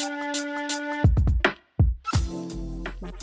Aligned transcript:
Hey, 0.00 0.10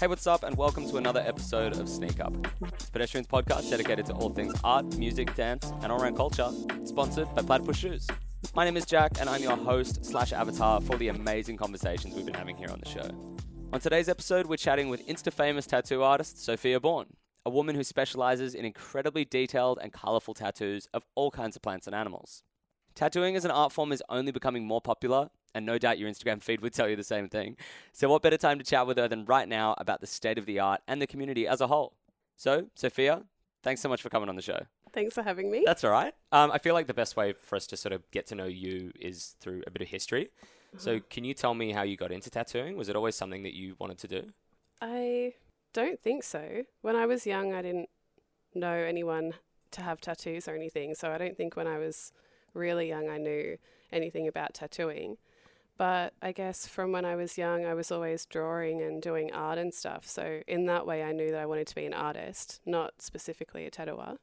what's 0.07 0.27
up, 0.27 0.43
and 0.43 0.57
welcome 0.57 0.89
to 0.89 0.97
another 0.97 1.21
episode 1.21 1.77
of 1.77 1.87
Sneak 1.87 2.19
Up, 2.19 2.33
it's 2.61 2.89
Pedestrians 2.89 3.27
podcast 3.27 3.69
dedicated 3.69 4.05
to 4.07 4.13
all 4.13 4.29
things 4.29 4.53
art, 4.61 4.97
music, 4.97 5.33
dance, 5.35 5.71
and 5.81 5.89
all 5.89 6.01
around 6.01 6.17
culture, 6.17 6.51
sponsored 6.83 7.33
by 7.33 7.43
Platypus 7.43 7.77
Shoes. 7.77 8.05
My 8.53 8.65
name 8.65 8.75
is 8.75 8.85
Jack, 8.85 9.21
and 9.21 9.29
I'm 9.29 9.41
your 9.41 9.55
host 9.55 10.03
slash 10.03 10.33
avatar 10.33 10.81
for 10.81 10.97
the 10.97 11.07
amazing 11.07 11.55
conversations 11.55 12.13
we've 12.13 12.25
been 12.25 12.35
having 12.35 12.57
here 12.57 12.69
on 12.69 12.81
the 12.81 12.89
show. 12.89 13.09
On 13.71 13.79
today's 13.79 14.09
episode, 14.09 14.45
we're 14.45 14.57
chatting 14.57 14.89
with 14.89 15.07
Insta 15.07 15.31
famous 15.31 15.65
tattoo 15.65 16.03
artist 16.03 16.43
Sophia 16.43 16.81
Baughan, 16.81 17.05
a 17.45 17.49
woman 17.49 17.75
who 17.75 17.85
specializes 17.85 18.53
in 18.53 18.65
incredibly 18.65 19.23
detailed 19.23 19.79
and 19.81 19.93
colorful 19.93 20.33
tattoos 20.33 20.89
of 20.93 21.05
all 21.15 21.31
kinds 21.31 21.55
of 21.55 21.61
plants 21.61 21.87
and 21.87 21.95
animals. 21.95 22.43
Tattooing 22.95 23.37
as 23.37 23.45
an 23.45 23.51
art 23.51 23.71
form 23.71 23.93
is 23.93 24.03
only 24.09 24.33
becoming 24.33 24.65
more 24.65 24.81
popular, 24.81 25.29
and 25.55 25.65
no 25.65 25.79
doubt 25.79 25.97
your 25.97 26.09
Instagram 26.09 26.43
feed 26.43 26.61
would 26.61 26.73
tell 26.73 26.87
you 26.87 26.95
the 26.95 27.03
same 27.03 27.27
thing. 27.27 27.57
So, 27.93 28.09
what 28.09 28.21
better 28.21 28.37
time 28.37 28.59
to 28.59 28.63
chat 28.63 28.85
with 28.85 28.97
her 28.97 29.07
than 29.07 29.25
right 29.25 29.47
now 29.47 29.73
about 29.79 30.01
the 30.01 30.07
state 30.07 30.37
of 30.37 30.45
the 30.45 30.59
art 30.59 30.81
and 30.87 31.01
the 31.01 31.07
community 31.07 31.47
as 31.47 31.61
a 31.61 31.67
whole? 31.67 31.93
So, 32.35 32.67
Sophia, 32.75 33.23
thanks 33.63 33.81
so 33.81 33.89
much 33.89 34.01
for 34.01 34.09
coming 34.09 34.29
on 34.29 34.35
the 34.35 34.41
show. 34.41 34.65
Thanks 34.93 35.15
for 35.15 35.23
having 35.23 35.49
me. 35.49 35.63
That's 35.65 35.83
all 35.83 35.91
right. 35.91 36.13
Um, 36.31 36.51
I 36.51 36.59
feel 36.59 36.73
like 36.73 36.87
the 36.87 36.93
best 36.93 37.17
way 37.17 37.33
for 37.33 37.55
us 37.55 37.65
to 37.67 37.77
sort 37.77 37.93
of 37.93 38.09
get 38.11 38.27
to 38.27 38.35
know 38.35 38.45
you 38.45 38.91
is 38.99 39.35
through 39.39 39.63
a 39.65 39.71
bit 39.71 39.81
of 39.81 39.87
history. 39.87 40.29
So, 40.77 40.99
can 41.09 41.23
you 41.23 41.33
tell 41.33 41.53
me 41.53 41.71
how 41.71 41.83
you 41.83 41.95
got 41.95 42.11
into 42.11 42.29
tattooing? 42.29 42.75
Was 42.75 42.89
it 42.89 42.97
always 42.97 43.15
something 43.15 43.43
that 43.43 43.53
you 43.53 43.75
wanted 43.79 43.97
to 43.99 44.07
do? 44.09 44.23
I 44.81 45.33
don't 45.71 46.01
think 46.01 46.23
so. 46.23 46.63
When 46.81 46.97
I 46.97 47.05
was 47.05 47.25
young, 47.25 47.53
I 47.53 47.61
didn't 47.61 47.87
know 48.53 48.73
anyone 48.73 49.35
to 49.71 49.81
have 49.81 50.01
tattoos 50.01 50.47
or 50.47 50.55
anything. 50.55 50.95
So 50.95 51.11
I 51.11 51.17
don't 51.17 51.37
think 51.37 51.55
when 51.55 51.67
I 51.67 51.77
was 51.77 52.11
really 52.53 52.89
young, 52.89 53.09
I 53.09 53.17
knew 53.17 53.57
anything 53.91 54.27
about 54.27 54.53
tattooing. 54.53 55.17
But 55.77 56.13
I 56.21 56.31
guess 56.31 56.67
from 56.67 56.91
when 56.93 57.03
I 57.03 57.15
was 57.15 57.37
young, 57.37 57.65
I 57.65 57.73
was 57.73 57.91
always 57.91 58.25
drawing 58.25 58.81
and 58.81 59.01
doing 59.01 59.33
art 59.33 59.57
and 59.57 59.73
stuff. 59.73 60.07
So 60.07 60.41
in 60.47 60.65
that 60.67 60.85
way, 60.87 61.03
I 61.03 61.11
knew 61.11 61.31
that 61.31 61.41
I 61.41 61.45
wanted 61.45 61.67
to 61.67 61.75
be 61.75 61.85
an 61.85 61.93
artist, 61.93 62.61
not 62.65 62.93
specifically 63.01 63.65
a 63.65 63.69
tattooer. 63.71 64.17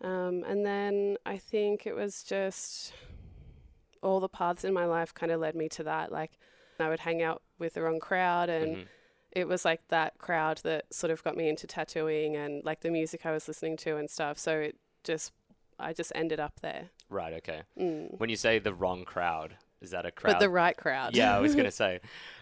Um, 0.00 0.44
and 0.46 0.66
then 0.66 1.16
I 1.24 1.38
think 1.38 1.86
it 1.86 1.94
was 1.94 2.22
just 2.22 2.92
all 4.02 4.20
the 4.20 4.28
paths 4.28 4.64
in 4.64 4.74
my 4.74 4.84
life 4.84 5.14
kind 5.14 5.32
of 5.32 5.40
led 5.40 5.54
me 5.54 5.68
to 5.70 5.82
that. 5.84 6.10
Like 6.12 6.32
I 6.80 6.88
would 6.88 7.00
hang 7.00 7.22
out 7.22 7.42
with 7.58 7.74
the 7.74 7.82
wrong 7.82 8.00
crowd 8.00 8.50
and 8.50 8.76
Mhm. 8.76 8.86
it 9.32 9.46
was 9.48 9.64
like 9.64 9.86
that 9.88 10.18
crowd 10.18 10.58
that 10.64 10.92
sort 10.92 11.10
of 11.10 11.22
got 11.24 11.36
me 11.36 11.48
into 11.48 11.66
tattooing 11.66 12.36
and 12.36 12.62
like 12.64 12.80
the 12.80 12.90
music 12.90 13.24
I 13.24 13.30
was 13.32 13.46
listening 13.48 13.76
to 13.78 13.96
and 13.96 14.10
stuff. 14.10 14.36
So 14.38 14.58
it 14.58 14.76
just, 15.04 15.32
I 15.78 15.92
just 15.92 16.12
ended 16.14 16.40
up 16.40 16.60
there. 16.60 16.90
Right, 17.08 17.32
okay. 17.34 17.62
Mm. 17.78 18.18
When 18.18 18.28
you 18.28 18.36
say 18.36 18.58
the 18.58 18.74
wrong 18.74 19.04
crowd, 19.04 19.56
is 19.84 19.90
that 19.90 20.06
a 20.06 20.10
crowd? 20.10 20.32
But 20.32 20.40
the 20.40 20.48
right 20.48 20.76
crowd. 20.76 21.14
yeah, 21.14 21.36
I 21.36 21.40
was 21.40 21.54
going 21.54 21.64
to 21.66 21.70
say. 21.70 22.00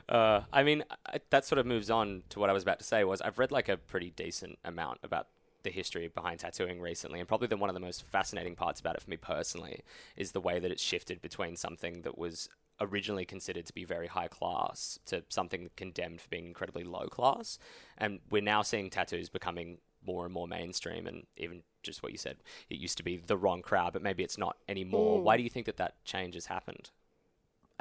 Uh, 0.09 0.43
I 0.53 0.62
mean, 0.62 0.85
I, 1.07 1.21
that 1.31 1.45
sort 1.45 1.59
of 1.59 1.67
moves 1.67 1.91
on 1.91 2.23
to 2.31 2.39
what 2.39 2.51
I 2.51 2.53
was 2.53 2.62
about 2.62 2.79
to 2.79 2.84
say 2.84 3.05
was 3.05 3.21
I've 3.21 3.39
read 3.39 3.53
like 3.53 3.69
a 3.69 3.77
pretty 3.77 4.11
decent 4.11 4.59
amount 4.65 5.01
about 5.03 5.29
the 5.62 5.71
history 5.71 6.09
behind 6.09 6.41
tattooing 6.41 6.81
recently, 6.81 7.19
and 7.21 7.29
probably 7.29 7.49
the 7.49 7.57
one 7.57 7.71
of 7.71 7.75
the 7.75 7.81
most 7.81 8.05
fascinating 8.05 8.57
parts 8.57 8.81
about 8.81 8.97
it 8.97 9.03
for 9.03 9.11
me 9.11 9.17
personally 9.17 9.83
is 10.17 10.33
the 10.33 10.41
way 10.41 10.59
that 10.59 10.71
it's 10.71 10.83
shifted 10.83 11.23
between 11.23 11.57
something 11.57 12.03
that 12.03 12.19
was 12.19 12.49
originally 12.81 13.25
considered 13.25 13.67
to 13.67 13.73
be 13.73 13.84
very 13.84 14.09
high 14.09 14.27
class 14.27 14.99
to 15.06 15.23
something 15.29 15.71
condemned 15.77 16.21
for 16.21 16.29
being 16.29 16.47
incredibly 16.47 16.84
low 16.84 17.06
class, 17.06 17.59
and 17.99 18.21
we're 18.31 18.43
now 18.43 18.62
seeing 18.62 18.91
tattoos 18.91 19.29
becoming 19.29 19.79
more 20.05 20.25
and 20.25 20.34
more 20.34 20.49
mainstream, 20.49 21.06
and 21.06 21.27
even 21.37 21.62
just 21.83 22.03
what 22.03 22.12
you 22.12 22.19
said, 22.19 22.37
it 22.69 22.79
used 22.79 22.97
to 22.97 23.03
be 23.03 23.17
the 23.17 23.37
wrong 23.37 23.62
crowd, 23.62 23.93
but 23.93 24.03
maybe 24.03 24.23
it's 24.23 24.39
not 24.39 24.56
anymore. 24.69 25.19
Mm. 25.19 25.23
Why 25.23 25.37
do 25.37 25.43
you 25.43 25.51
think 25.51 25.67
that 25.67 25.77
that 25.77 26.05
change 26.05 26.34
has 26.34 26.47
happened? 26.47 26.91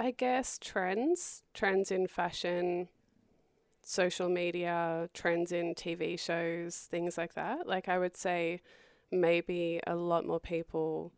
I 0.02 0.10
guess 0.10 0.58
trends, 0.58 1.44
trends 1.54 1.92
in 1.92 2.08
fashion, 2.08 2.88
social 3.84 4.30
media, 4.30 5.10
trends 5.14 5.52
in 5.52 5.76
TV 5.76 6.18
shows, 6.18 6.76
things 6.90 7.20
like 7.20 7.36
that. 7.36 7.68
Like 7.68 7.88
I 7.88 8.00
would 8.00 8.18
say 8.18 8.62
maybe 9.12 9.80
a 9.86 9.96
lot 9.96 10.26
more 10.26 10.40
people 10.40 11.12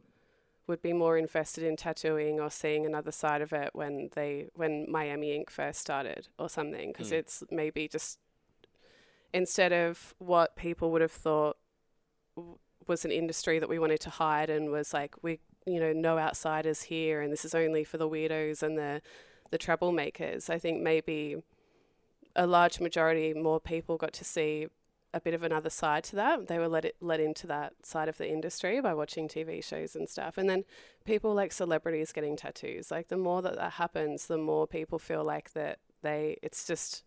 would 0.67 0.81
be 0.81 0.91
more 0.91 1.17
invested 1.17 1.63
in 1.63 1.77
tattooing 1.77 2.41
or 2.41 2.49
seeing 2.49 2.85
another 2.85 3.11
side 3.13 3.41
of 3.41 3.53
it 3.53 3.69
when 3.71 4.09
they 4.15 4.49
when 4.53 4.85
Miami 4.91 5.33
Ink 5.33 5.49
first 5.49 5.79
started 5.79 6.27
or 6.37 6.49
something 6.49 6.91
because 6.91 7.11
Mm. 7.11 7.19
it's 7.19 7.41
maybe 7.49 7.87
just 7.87 8.19
instead 9.33 9.71
of 9.71 10.13
what 10.17 10.57
people 10.57 10.91
would 10.91 11.01
have 11.01 11.11
thought 11.11 11.55
was 12.87 13.05
an 13.05 13.11
industry 13.11 13.59
that 13.59 13.69
we 13.69 13.79
wanted 13.79 13.99
to 14.01 14.09
hide 14.09 14.49
and 14.49 14.71
was 14.71 14.93
like 14.93 15.15
we 15.21 15.39
you 15.65 15.79
know 15.79 15.93
no 15.93 16.17
outsiders 16.17 16.83
here 16.83 17.21
and 17.21 17.31
this 17.31 17.45
is 17.45 17.55
only 17.55 17.83
for 17.83 17.97
the 17.97 18.07
weirdos 18.07 18.61
and 18.63 18.77
the 18.77 19.01
the 19.53 19.57
troublemakers. 19.59 20.49
I 20.49 20.57
think 20.57 20.81
maybe 20.81 21.37
a 22.35 22.47
large 22.47 22.79
majority 22.79 23.33
more 23.33 23.59
people 23.59 23.97
got 23.97 24.11
to 24.13 24.23
see 24.23 24.67
a 25.13 25.21
bit 25.21 25.35
of 25.35 25.43
another 25.43 25.69
side 25.69 26.03
to 26.05 26.15
that. 26.15 26.47
They 26.47 26.57
were 26.57 26.67
let 26.67 26.85
it 26.85 26.95
let 26.99 27.19
into 27.19 27.45
that 27.47 27.73
side 27.83 28.09
of 28.09 28.17
the 28.17 28.27
industry 28.27 28.81
by 28.81 28.95
watching 28.95 29.27
tv 29.27 29.63
shows 29.63 29.95
and 29.95 30.09
stuff. 30.09 30.39
And 30.39 30.49
then 30.49 30.65
people 31.05 31.35
like 31.35 31.53
celebrities 31.53 32.11
getting 32.11 32.35
tattoos. 32.35 32.89
Like 32.89 33.09
the 33.09 33.17
more 33.17 33.43
that 33.43 33.55
that 33.55 33.73
happens 33.73 34.25
the 34.25 34.39
more 34.39 34.65
people 34.65 34.97
feel 34.97 35.23
like 35.23 35.53
that 35.53 35.77
they 36.01 36.37
it's 36.41 36.65
just 36.65 37.03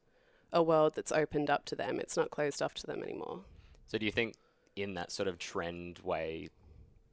a 0.52 0.62
world 0.62 0.94
that's 0.94 1.10
opened 1.10 1.50
up 1.50 1.64
to 1.64 1.74
them. 1.74 1.98
It's 1.98 2.16
not 2.16 2.30
closed 2.30 2.62
off 2.62 2.74
to 2.74 2.86
them 2.86 3.02
anymore. 3.02 3.40
So 3.88 3.98
do 3.98 4.06
you 4.06 4.12
think 4.12 4.34
in 4.76 4.94
that 4.94 5.10
sort 5.10 5.26
of 5.28 5.38
trend 5.38 5.98
way, 6.00 6.50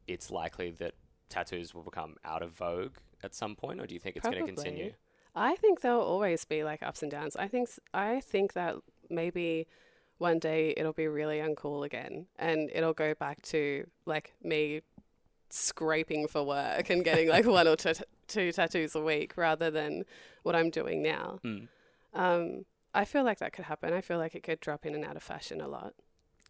it's 0.07 0.29
likely 0.29 0.71
that 0.71 0.93
tattoos 1.29 1.73
will 1.73 1.81
become 1.81 2.17
out 2.23 2.43
of 2.43 2.51
vogue 2.51 2.97
at 3.23 3.33
some 3.33 3.55
point, 3.55 3.79
or 3.79 3.87
do 3.87 3.93
you 3.93 3.99
think 3.99 4.15
it's 4.15 4.27
going 4.27 4.45
to 4.45 4.53
continue? 4.53 4.93
I 5.35 5.55
think 5.55 5.81
there'll 5.81 6.01
always 6.01 6.45
be 6.45 6.63
like 6.63 6.83
ups 6.83 7.01
and 7.01 7.09
downs. 7.09 7.35
I 7.35 7.47
think 7.47 7.69
I 7.93 8.19
think 8.19 8.53
that 8.53 8.75
maybe 9.09 9.67
one 10.19 10.39
day 10.39 10.73
it'll 10.77 10.93
be 10.93 11.07
really 11.07 11.39
uncool 11.39 11.85
again, 11.85 12.27
and 12.37 12.69
it'll 12.73 12.93
go 12.93 13.13
back 13.13 13.41
to 13.43 13.87
like 14.05 14.33
me 14.43 14.81
scraping 15.49 16.27
for 16.27 16.43
work 16.43 16.89
and 16.89 17.03
getting 17.03 17.29
like 17.29 17.45
one 17.45 17.67
or 17.67 17.75
two, 17.75 17.93
two 18.27 18.51
tattoos 18.51 18.95
a 18.95 19.01
week 19.01 19.33
rather 19.37 19.71
than 19.71 20.03
what 20.43 20.55
I'm 20.55 20.69
doing 20.69 21.01
now. 21.01 21.39
Mm. 21.43 21.67
Um, 22.13 22.65
I 22.93 23.05
feel 23.05 23.23
like 23.23 23.39
that 23.39 23.53
could 23.53 23.65
happen. 23.65 23.93
I 23.93 24.01
feel 24.01 24.17
like 24.17 24.35
it 24.35 24.43
could 24.43 24.59
drop 24.59 24.85
in 24.85 24.93
and 24.93 25.03
out 25.05 25.15
of 25.15 25.23
fashion 25.23 25.61
a 25.61 25.67
lot. 25.67 25.93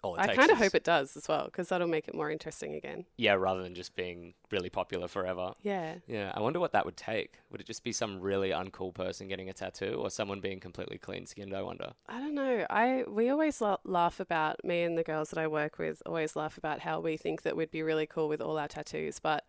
All 0.03 0.16
it 0.16 0.22
I 0.22 0.28
takes 0.28 0.38
kind 0.38 0.52
of 0.52 0.58
hope 0.58 0.75
it 0.75 0.84
does 0.84 1.16
as 1.16 1.28
well 1.30 1.46
because 1.46 1.69
that'll 1.69 1.88
make 1.88 2.08
it 2.09 2.14
more 2.14 2.30
interesting 2.30 2.75
again. 2.75 3.06
Yeah, 3.16 3.34
rather 3.34 3.64
than 3.64 3.74
just 3.74 3.96
being 3.96 4.34
really 4.52 4.69
popular 4.69 5.08
forever. 5.08 5.53
Yeah. 5.62 5.96
Yeah, 6.08 6.31
I 6.36 6.41
wonder 6.41 6.59
what 6.59 6.74
that 6.74 6.86
would 6.86 6.97
take. 6.97 7.40
Would 7.50 7.62
it 7.62 7.68
just 7.68 7.84
be 7.84 7.94
some 7.94 8.19
really 8.19 8.50
uncool 8.50 8.94
person 8.94 9.30
getting 9.30 9.50
a 9.50 9.53
tattoo, 9.53 9.96
or 10.00 10.09
someone 10.09 10.41
being 10.41 10.59
completely 10.59 10.97
clean 10.97 11.25
skinned? 11.25 11.56
I 11.56 11.62
wonder. 11.62 11.94
I 12.08 12.19
don't 12.19 12.36
know. 12.36 12.66
I 12.69 13.06
we 13.08 13.30
always 13.30 13.62
la- 13.62 13.78
laugh 13.86 14.19
about 14.19 14.64
me 14.66 14.84
and 14.84 14.97
the 14.97 15.03
girls 15.03 15.30
that 15.30 15.40
I 15.40 15.47
work 15.47 15.80
with 15.80 16.03
always 16.06 16.35
laugh 16.35 16.58
about 16.58 16.81
how 16.81 17.00
we 17.00 17.16
think 17.16 17.44
that 17.44 17.56
we'd 17.56 17.72
be 17.72 17.81
really 17.81 18.06
cool 18.06 18.28
with 18.28 18.41
all 18.41 18.58
our 18.58 18.68
tattoos, 18.68 19.20
but 19.20 19.46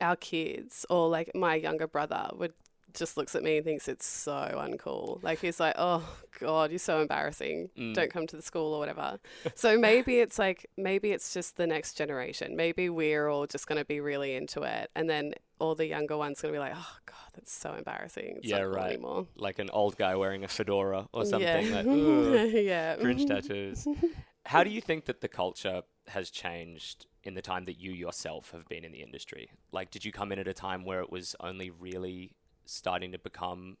our 0.00 0.16
kids 0.16 0.84
or 0.90 1.08
like 1.08 1.30
my 1.34 1.54
younger 1.54 1.86
brother 1.86 2.28
would 2.34 2.52
just 2.94 3.16
looks 3.16 3.34
at 3.34 3.42
me 3.42 3.56
and 3.56 3.64
thinks 3.64 3.88
it's 3.88 4.06
so 4.06 4.32
uncool. 4.32 5.22
Like 5.22 5.40
he's 5.40 5.60
like, 5.60 5.74
"Oh 5.78 6.02
god, 6.40 6.70
you're 6.70 6.78
so 6.78 7.00
embarrassing. 7.00 7.70
Mm. 7.78 7.94
Don't 7.94 8.10
come 8.10 8.26
to 8.28 8.36
the 8.36 8.42
school 8.42 8.72
or 8.74 8.78
whatever." 8.78 9.18
so 9.54 9.78
maybe 9.78 10.20
it's 10.20 10.38
like 10.38 10.66
maybe 10.76 11.12
it's 11.12 11.32
just 11.34 11.56
the 11.56 11.66
next 11.66 11.94
generation. 11.96 12.56
Maybe 12.56 12.88
we're 12.88 13.28
all 13.28 13.46
just 13.46 13.66
going 13.66 13.78
to 13.78 13.84
be 13.84 14.00
really 14.00 14.34
into 14.34 14.62
it 14.62 14.90
and 14.94 15.08
then 15.08 15.34
all 15.58 15.74
the 15.74 15.86
younger 15.86 16.16
ones 16.16 16.40
going 16.40 16.54
to 16.54 16.56
be 16.56 16.60
like, 16.60 16.72
"Oh 16.74 16.96
god, 17.06 17.16
that's 17.34 17.52
so 17.52 17.74
embarrassing. 17.74 18.36
It's 18.38 18.48
Yeah, 18.48 18.60
cool 18.60 18.68
right. 18.72 18.92
anymore." 18.92 19.26
Like 19.36 19.58
an 19.58 19.70
old 19.70 19.96
guy 19.96 20.14
wearing 20.16 20.44
a 20.44 20.48
fedora 20.48 21.08
or 21.12 21.24
something. 21.24 21.66
Yeah. 21.66 21.76
Like, 21.76 21.86
"Ugh, 22.46 22.50
yeah. 22.52 22.96
cringe 22.96 23.26
tattoos. 23.26 23.86
How 24.46 24.64
do 24.64 24.70
you 24.70 24.80
think 24.80 25.04
that 25.04 25.20
the 25.20 25.28
culture 25.28 25.82
has 26.08 26.30
changed 26.30 27.06
in 27.22 27.34
the 27.34 27.42
time 27.42 27.66
that 27.66 27.78
you 27.78 27.92
yourself 27.92 28.52
have 28.52 28.66
been 28.68 28.84
in 28.84 28.90
the 28.90 29.02
industry? 29.02 29.50
Like, 29.70 29.90
did 29.90 30.02
you 30.04 30.12
come 30.12 30.32
in 30.32 30.38
at 30.38 30.48
a 30.48 30.54
time 30.54 30.84
where 30.86 31.00
it 31.02 31.12
was 31.12 31.36
only 31.40 31.68
really 31.70 32.32
starting 32.64 33.12
to 33.12 33.18
become 33.18 33.76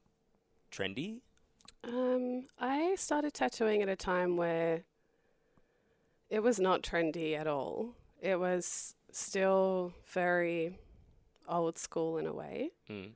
trendy? 0.70 1.20
Um, 1.84 2.46
I 2.58 2.94
started 2.96 3.34
tattooing 3.34 3.82
at 3.82 3.88
a 3.88 3.96
time 3.96 4.36
where 4.36 4.84
it 6.28 6.42
was 6.42 6.60
not 6.60 6.82
trendy 6.82 7.38
at 7.38 7.46
all. 7.46 7.94
It 8.20 8.38
was 8.38 8.94
still 9.10 9.92
very 10.06 10.78
old 11.48 11.78
school 11.78 12.18
in 12.18 12.26
a 12.26 12.32
way. 12.32 12.70
Mm. 12.88 13.12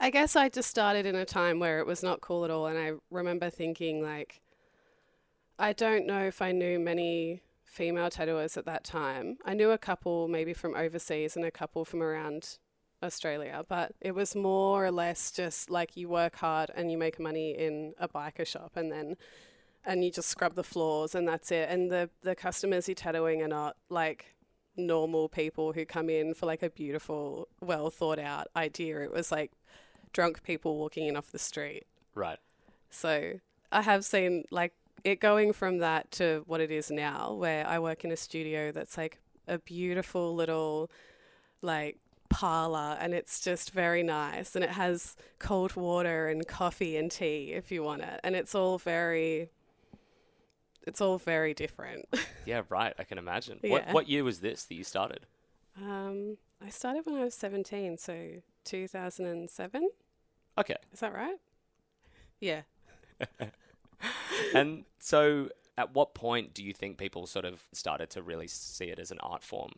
I 0.00 0.10
guess 0.10 0.36
I 0.36 0.48
just 0.48 0.70
started 0.70 1.06
in 1.06 1.14
a 1.14 1.24
time 1.24 1.58
where 1.58 1.80
it 1.80 1.86
was 1.86 2.02
not 2.02 2.20
cool 2.20 2.44
at 2.44 2.50
all, 2.50 2.66
and 2.66 2.78
I 2.78 2.92
remember 3.10 3.50
thinking 3.50 4.02
like, 4.02 4.40
I 5.58 5.72
don't 5.72 6.06
know 6.06 6.24
if 6.24 6.40
I 6.40 6.52
knew 6.52 6.78
many 6.78 7.42
female 7.64 8.08
tattooers 8.08 8.56
at 8.56 8.64
that 8.66 8.84
time. 8.84 9.38
I 9.44 9.54
knew 9.54 9.70
a 9.70 9.78
couple 9.78 10.28
maybe 10.28 10.54
from 10.54 10.74
overseas 10.74 11.36
and 11.36 11.44
a 11.44 11.50
couple 11.50 11.84
from 11.84 12.02
around 12.02 12.58
Australia, 13.02 13.64
but 13.68 13.92
it 14.00 14.14
was 14.14 14.34
more 14.34 14.84
or 14.84 14.90
less 14.90 15.30
just 15.30 15.70
like 15.70 15.96
you 15.96 16.08
work 16.08 16.36
hard 16.36 16.70
and 16.74 16.90
you 16.90 16.98
make 16.98 17.20
money 17.20 17.52
in 17.52 17.94
a 17.98 18.08
biker 18.08 18.46
shop 18.46 18.72
and 18.76 18.90
then 18.90 19.16
and 19.84 20.04
you 20.04 20.10
just 20.10 20.28
scrub 20.28 20.54
the 20.54 20.64
floors 20.64 21.14
and 21.14 21.26
that's 21.26 21.50
it. 21.50 21.68
And 21.70 21.90
the 21.90 22.10
the 22.22 22.34
customers 22.34 22.88
you're 22.88 22.94
tattooing 22.94 23.42
are 23.42 23.48
not 23.48 23.76
like 23.88 24.34
normal 24.76 25.28
people 25.28 25.72
who 25.72 25.84
come 25.84 26.08
in 26.08 26.34
for 26.34 26.46
like 26.46 26.62
a 26.62 26.70
beautiful, 26.70 27.48
well 27.60 27.90
thought 27.90 28.18
out 28.18 28.48
idea. 28.56 29.00
It 29.00 29.12
was 29.12 29.30
like 29.32 29.52
drunk 30.12 30.42
people 30.42 30.78
walking 30.78 31.06
in 31.06 31.16
off 31.16 31.30
the 31.30 31.38
street. 31.38 31.84
Right. 32.14 32.38
So 32.90 33.34
I 33.70 33.82
have 33.82 34.04
seen 34.04 34.44
like 34.50 34.72
it 35.04 35.20
going 35.20 35.52
from 35.52 35.78
that 35.78 36.10
to 36.12 36.42
what 36.46 36.60
it 36.60 36.70
is 36.70 36.90
now, 36.90 37.32
where 37.32 37.66
I 37.66 37.78
work 37.78 38.04
in 38.04 38.10
a 38.10 38.16
studio 38.16 38.72
that's 38.72 38.96
like 38.96 39.18
a 39.46 39.58
beautiful 39.58 40.34
little 40.34 40.90
like 41.62 41.98
parlor 42.28 42.96
and 43.00 43.14
it's 43.14 43.40
just 43.40 43.70
very 43.70 44.02
nice 44.02 44.54
and 44.54 44.64
it 44.64 44.70
has 44.70 45.16
cold 45.38 45.74
water 45.76 46.28
and 46.28 46.46
coffee 46.46 46.96
and 46.96 47.10
tea 47.10 47.52
if 47.52 47.70
you 47.72 47.82
want 47.82 48.02
it 48.02 48.20
and 48.22 48.36
it's 48.36 48.54
all 48.54 48.78
very 48.78 49.48
it's 50.86 51.00
all 51.00 51.18
very 51.18 51.54
different 51.54 52.06
Yeah, 52.46 52.62
right. 52.70 52.94
I 52.98 53.04
can 53.04 53.18
imagine. 53.18 53.58
What 53.62 53.88
what 53.92 54.08
year 54.08 54.24
was 54.24 54.40
this 54.40 54.64
that 54.64 54.74
you 54.74 54.84
started? 54.84 55.26
um 55.80 56.36
i 56.64 56.68
started 56.70 57.06
when 57.06 57.14
i 57.16 57.24
was 57.24 57.34
17 57.34 57.98
so 57.98 58.42
2007 58.64 59.88
Okay. 60.58 60.74
is 60.92 61.00
that 61.00 61.14
right 61.14 61.36
yeah 62.40 62.62
and 64.54 64.84
so 64.98 65.48
at 65.76 65.94
what 65.94 66.14
point 66.14 66.54
do 66.54 66.64
you 66.64 66.72
think 66.72 66.98
people 66.98 67.26
sort 67.26 67.44
of 67.44 67.62
started 67.72 68.10
to 68.10 68.22
really 68.22 68.48
see 68.48 68.86
it 68.86 68.98
as 68.98 69.12
an 69.12 69.18
art 69.20 69.44
form? 69.44 69.70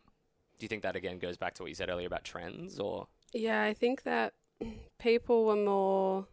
Do 0.60 0.64
you 0.64 0.68
think 0.68 0.82
that 0.82 0.94
again 0.94 1.18
goes 1.18 1.38
back 1.38 1.54
to 1.54 1.62
what 1.62 1.70
you 1.70 1.74
said 1.74 1.88
earlier 1.88 2.06
about 2.06 2.22
trends 2.22 2.78
or 2.78 3.08
Yeah, 3.32 3.62
I 3.62 3.72
think 3.72 4.02
that 4.02 4.34
people 4.98 5.46
were 5.46 5.56
more 5.56 6.26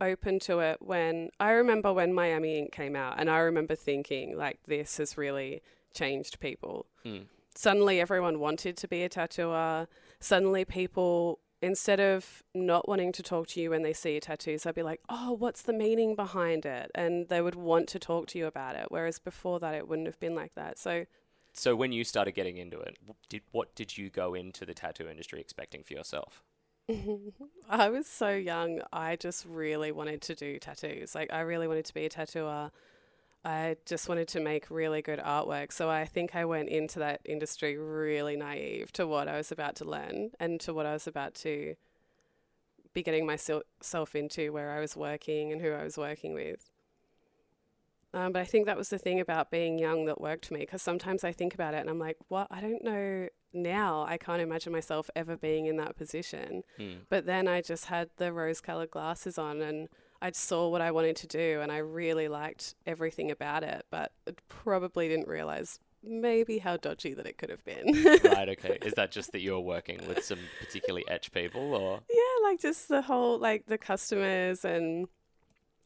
open 0.00 0.38
to 0.40 0.60
it 0.60 0.78
when 0.80 1.30
I 1.40 1.50
remember 1.50 1.92
when 1.92 2.14
Miami 2.14 2.58
Ink 2.58 2.72
came 2.72 2.94
out, 2.96 3.18
and 3.18 3.28
I 3.28 3.38
remember 3.38 3.74
thinking, 3.74 4.36
like, 4.36 4.60
this 4.66 4.98
has 4.98 5.18
really 5.18 5.62
changed 5.92 6.38
people. 6.38 6.86
Mm. 7.04 7.26
Suddenly, 7.56 8.00
everyone 8.00 8.38
wanted 8.40 8.76
to 8.76 8.88
be 8.88 9.02
a 9.02 9.08
tattooer. 9.08 9.88
Suddenly, 10.20 10.64
people, 10.64 11.40
instead 11.60 12.00
of 12.00 12.42
not 12.54 12.88
wanting 12.88 13.12
to 13.12 13.22
talk 13.22 13.48
to 13.48 13.60
you 13.60 13.70
when 13.70 13.82
they 13.82 13.92
see 13.92 14.12
your 14.12 14.20
tattoos, 14.20 14.62
they'd 14.62 14.74
be 14.74 14.82
like, 14.82 15.00
oh, 15.08 15.32
what's 15.32 15.62
the 15.62 15.72
meaning 15.72 16.14
behind 16.14 16.64
it? 16.64 16.90
And 16.94 17.28
they 17.28 17.40
would 17.40 17.54
want 17.54 17.88
to 17.88 17.98
talk 17.98 18.26
to 18.28 18.38
you 18.38 18.46
about 18.46 18.76
it. 18.76 18.86
Whereas 18.88 19.18
before 19.18 19.60
that, 19.60 19.74
it 19.74 19.88
wouldn't 19.88 20.08
have 20.08 20.20
been 20.20 20.34
like 20.34 20.54
that. 20.54 20.78
So, 20.78 21.06
so 21.54 21.76
when 21.76 21.92
you 21.92 22.04
started 22.04 22.32
getting 22.32 22.56
into 22.56 22.78
it, 22.80 22.98
did 23.28 23.42
what 23.52 23.74
did 23.74 23.96
you 23.96 24.10
go 24.10 24.34
into 24.34 24.66
the 24.66 24.74
tattoo 24.74 25.08
industry 25.08 25.40
expecting 25.40 25.82
for 25.82 25.94
yourself? 25.94 26.42
I 27.68 27.88
was 27.88 28.06
so 28.06 28.30
young. 28.30 28.80
I 28.92 29.16
just 29.16 29.46
really 29.46 29.92
wanted 29.92 30.20
to 30.22 30.34
do 30.34 30.58
tattoos. 30.58 31.14
Like, 31.14 31.32
I 31.32 31.40
really 31.40 31.66
wanted 31.66 31.86
to 31.86 31.94
be 31.94 32.04
a 32.04 32.08
tattooer. 32.08 32.70
I 33.44 33.76
just 33.86 34.08
wanted 34.08 34.28
to 34.28 34.40
make 34.40 34.70
really 34.70 35.02
good 35.02 35.18
artwork. 35.18 35.72
So 35.72 35.90
I 35.90 36.06
think 36.06 36.34
I 36.34 36.44
went 36.44 36.68
into 36.68 36.98
that 36.98 37.20
industry 37.24 37.76
really 37.76 38.36
naive 38.36 38.92
to 38.92 39.06
what 39.06 39.28
I 39.28 39.36
was 39.36 39.52
about 39.52 39.76
to 39.76 39.84
learn 39.84 40.30
and 40.40 40.60
to 40.60 40.72
what 40.72 40.86
I 40.86 40.92
was 40.92 41.06
about 41.06 41.34
to 41.36 41.74
be 42.94 43.02
getting 43.02 43.26
myself 43.26 44.14
into, 44.14 44.52
where 44.52 44.72
I 44.72 44.80
was 44.80 44.96
working 44.96 45.52
and 45.52 45.60
who 45.60 45.72
I 45.72 45.84
was 45.84 45.98
working 45.98 46.32
with. 46.32 46.70
Um, 48.14 48.32
but 48.32 48.40
I 48.40 48.44
think 48.44 48.66
that 48.66 48.76
was 48.76 48.90
the 48.90 48.98
thing 48.98 49.18
about 49.18 49.50
being 49.50 49.76
young 49.76 50.06
that 50.06 50.20
worked 50.20 50.46
for 50.46 50.54
me 50.54 50.60
because 50.60 50.82
sometimes 50.82 51.24
I 51.24 51.32
think 51.32 51.52
about 51.52 51.74
it 51.74 51.78
and 51.78 51.90
I'm 51.90 51.98
like, 51.98 52.16
what? 52.28 52.46
I 52.48 52.60
don't 52.60 52.84
know 52.84 53.28
now. 53.52 54.04
I 54.08 54.18
can't 54.18 54.40
imagine 54.40 54.72
myself 54.72 55.10
ever 55.16 55.36
being 55.36 55.66
in 55.66 55.76
that 55.78 55.96
position. 55.96 56.62
Hmm. 56.76 56.92
But 57.10 57.26
then 57.26 57.48
I 57.48 57.60
just 57.60 57.86
had 57.86 58.10
the 58.16 58.32
rose 58.32 58.60
colored 58.60 58.92
glasses 58.92 59.36
on 59.36 59.60
and 59.60 59.88
I 60.22 60.30
saw 60.30 60.68
what 60.68 60.80
I 60.80 60.92
wanted 60.92 61.16
to 61.16 61.26
do 61.26 61.60
and 61.60 61.72
I 61.72 61.78
really 61.78 62.28
liked 62.28 62.76
everything 62.86 63.32
about 63.32 63.64
it, 63.64 63.84
but 63.90 64.12
I 64.28 64.32
probably 64.48 65.08
didn't 65.08 65.28
realize 65.28 65.80
maybe 66.04 66.58
how 66.58 66.76
dodgy 66.76 67.14
that 67.14 67.26
it 67.26 67.36
could 67.36 67.50
have 67.50 67.64
been. 67.64 67.84
right, 68.24 68.48
okay. 68.50 68.78
Is 68.82 68.92
that 68.94 69.10
just 69.10 69.32
that 69.32 69.40
you're 69.40 69.58
working 69.58 70.06
with 70.06 70.24
some 70.24 70.38
particularly 70.60 71.04
etch 71.08 71.32
people 71.32 71.74
or 71.74 72.00
yeah, 72.08 72.48
like 72.48 72.60
just 72.60 72.88
the 72.88 73.02
whole 73.02 73.38
like 73.38 73.66
the 73.66 73.78
customers 73.78 74.64
and 74.64 75.08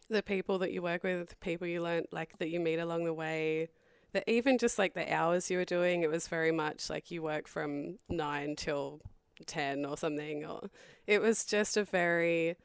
the 0.09 0.23
people 0.23 0.59
that 0.59 0.73
you 0.73 0.83
work 0.83 1.03
with, 1.03 1.29
the 1.29 1.37
people 1.37 1.67
you 1.67 1.83
learn 1.83 2.05
like 2.13 2.39
that 2.39 2.49
you 2.49 2.61
meet 2.61 2.79
along 2.79 3.05
the 3.05 3.15
way. 3.15 3.69
That 4.13 4.25
even 4.27 4.57
just 4.57 4.79
like 4.79 4.95
the 4.95 5.13
hours 5.13 5.51
you 5.51 5.59
were 5.59 5.67
doing, 5.67 6.03
it 6.03 6.11
was 6.11 6.29
very 6.29 6.51
much 6.51 6.89
like 6.89 7.11
you 7.11 7.23
work 7.23 7.47
from 7.47 7.99
nine 8.09 8.57
till 8.57 9.03
ten 9.47 9.85
or 9.85 9.97
something. 9.97 10.45
Or 10.47 10.71
it 11.07 11.21
was 11.21 11.45
just 11.45 11.77
a 11.77 11.85
very 11.85 12.57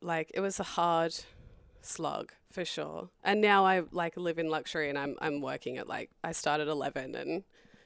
like 0.00 0.30
it 0.34 0.40
was 0.40 0.58
a 0.58 0.64
hard 0.64 1.14
slog 1.82 2.32
for 2.50 2.64
sure. 2.64 3.10
And 3.22 3.40
now 3.40 3.64
I 3.64 3.82
like 3.92 4.16
live 4.16 4.38
in 4.38 4.48
luxury 4.48 4.88
and 4.88 4.98
I'm 4.98 5.16
I'm 5.20 5.40
working 5.40 5.78
at 5.78 5.88
like 5.88 6.10
I 6.22 6.32
start 6.32 6.60
at 6.60 6.68
eleven 6.68 7.14
and 7.14 7.44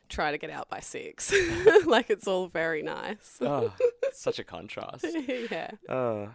try 0.08 0.30
to 0.30 0.38
get 0.38 0.50
out 0.50 0.68
by 0.68 0.80
six. 0.80 1.32
like 1.86 2.10
it's 2.10 2.26
all 2.26 2.48
very 2.48 2.82
nice. 2.82 3.38
oh, 3.40 3.72
such 4.12 4.38
a 4.38 4.44
contrast. 4.44 5.06
yeah. 5.50 5.70
Uh. 5.88 6.28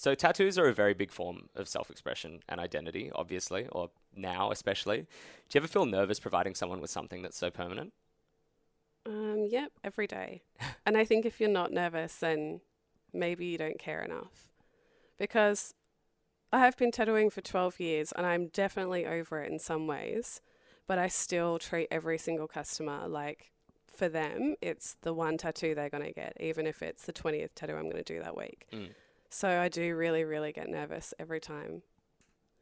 So 0.00 0.14
tattoos 0.14 0.56
are 0.56 0.66
a 0.66 0.72
very 0.72 0.94
big 0.94 1.12
form 1.12 1.50
of 1.54 1.68
self-expression 1.68 2.40
and 2.48 2.58
identity, 2.58 3.12
obviously, 3.14 3.66
or 3.70 3.90
now 4.16 4.50
especially. 4.50 5.00
Do 5.00 5.06
you 5.52 5.60
ever 5.60 5.68
feel 5.68 5.84
nervous 5.84 6.18
providing 6.18 6.54
someone 6.54 6.80
with 6.80 6.88
something 6.88 7.20
that's 7.20 7.36
so 7.36 7.50
permanent? 7.50 7.92
Um, 9.04 9.46
yep, 9.50 9.72
every 9.84 10.06
day. 10.06 10.40
and 10.86 10.96
I 10.96 11.04
think 11.04 11.26
if 11.26 11.38
you're 11.38 11.50
not 11.50 11.70
nervous, 11.70 12.16
then 12.16 12.62
maybe 13.12 13.44
you 13.44 13.58
don't 13.58 13.78
care 13.78 14.00
enough. 14.00 14.48
Because 15.18 15.74
I 16.50 16.60
have 16.60 16.78
been 16.78 16.92
tattooing 16.92 17.28
for 17.28 17.42
12 17.42 17.78
years 17.78 18.10
and 18.12 18.24
I'm 18.24 18.46
definitely 18.46 19.04
over 19.04 19.42
it 19.42 19.52
in 19.52 19.58
some 19.58 19.86
ways, 19.86 20.40
but 20.86 20.98
I 20.98 21.08
still 21.08 21.58
treat 21.58 21.88
every 21.90 22.16
single 22.16 22.48
customer 22.48 23.06
like 23.06 23.50
for 23.86 24.08
them, 24.08 24.54
it's 24.62 24.96
the 25.02 25.12
one 25.12 25.36
tattoo 25.36 25.74
they're 25.74 25.90
going 25.90 26.04
to 26.04 26.12
get, 26.14 26.38
even 26.40 26.66
if 26.66 26.80
it's 26.80 27.04
the 27.04 27.12
20th 27.12 27.50
tattoo 27.54 27.74
I'm 27.74 27.90
going 27.90 28.02
to 28.02 28.14
do 28.14 28.22
that 28.22 28.34
week. 28.34 28.66
Mm. 28.72 28.92
So 29.30 29.48
I 29.48 29.68
do 29.68 29.94
really, 29.96 30.24
really 30.24 30.52
get 30.52 30.68
nervous 30.68 31.14
every 31.18 31.40
time. 31.40 31.82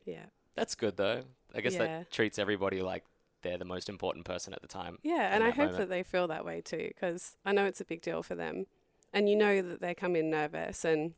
Yeah. 0.05 0.26
That's 0.55 0.75
good 0.75 0.97
though. 0.97 1.23
I 1.55 1.61
guess 1.61 1.75
Yeah. 1.75 1.79
that 1.79 2.11
treats 2.11 2.38
everybody 2.38 2.82
like 2.82 3.05
they're 3.43 3.59
the 3.59 3.65
most 3.65 3.88
important 3.88 4.25
person 4.25 4.53
at 4.53 4.61
the 4.61 4.69
time. 4.69 4.99
Yeah, 5.03 5.35
and 5.35 5.43
I 5.43 5.49
hope 5.50 5.70
moment. 5.70 5.79
that 5.79 5.88
they 5.88 6.03
feel 6.03 6.29
that 6.29 6.44
way 6.44 6.61
too, 6.61 6.91
because 6.94 7.37
I 7.44 7.53
know 7.53 7.65
it's 7.65 7.81
a 7.81 7.85
big 7.85 8.03
deal 8.03 8.23
for 8.23 8.35
them, 8.35 8.67
and 9.12 9.29
you 9.29 9.37
know 9.37 9.62
that 9.62 9.81
they 9.81 9.94
come 9.94 10.17
in 10.17 10.29
nervous, 10.29 10.85
and 10.85 11.15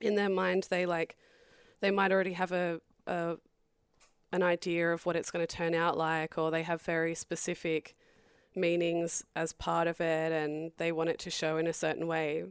in 0.00 0.14
their 0.14 0.30
mind 0.30 0.66
they 0.70 0.86
like, 0.86 1.16
they 1.80 1.90
might 1.90 2.12
already 2.12 2.32
have 2.32 2.50
a, 2.52 2.80
a 3.06 3.36
an 4.32 4.42
idea 4.42 4.90
of 4.92 5.04
what 5.06 5.16
it's 5.16 5.30
going 5.30 5.46
to 5.46 5.56
turn 5.56 5.74
out 5.74 5.98
like, 5.98 6.38
or 6.38 6.50
they 6.50 6.62
have 6.62 6.80
very 6.82 7.14
specific 7.14 7.94
meanings 8.56 9.24
as 9.36 9.52
part 9.52 9.86
of 9.86 10.00
it, 10.00 10.32
and 10.32 10.72
they 10.78 10.90
want 10.92 11.10
it 11.10 11.18
to 11.20 11.30
show 11.30 11.58
in 11.58 11.66
a 11.66 11.72
certain 11.72 12.06
way. 12.06 12.44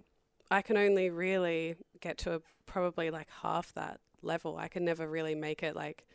I 0.51 0.61
can 0.61 0.77
only 0.77 1.09
really 1.09 1.75
get 2.01 2.17
to 2.19 2.35
a, 2.35 2.39
probably 2.65 3.09
like 3.09 3.27
half 3.41 3.73
that 3.73 3.99
level. 4.21 4.57
I 4.57 4.67
can 4.67 4.85
never 4.85 5.07
really 5.07 5.35
make 5.35 5.63
it 5.63 5.75
like 5.75 6.05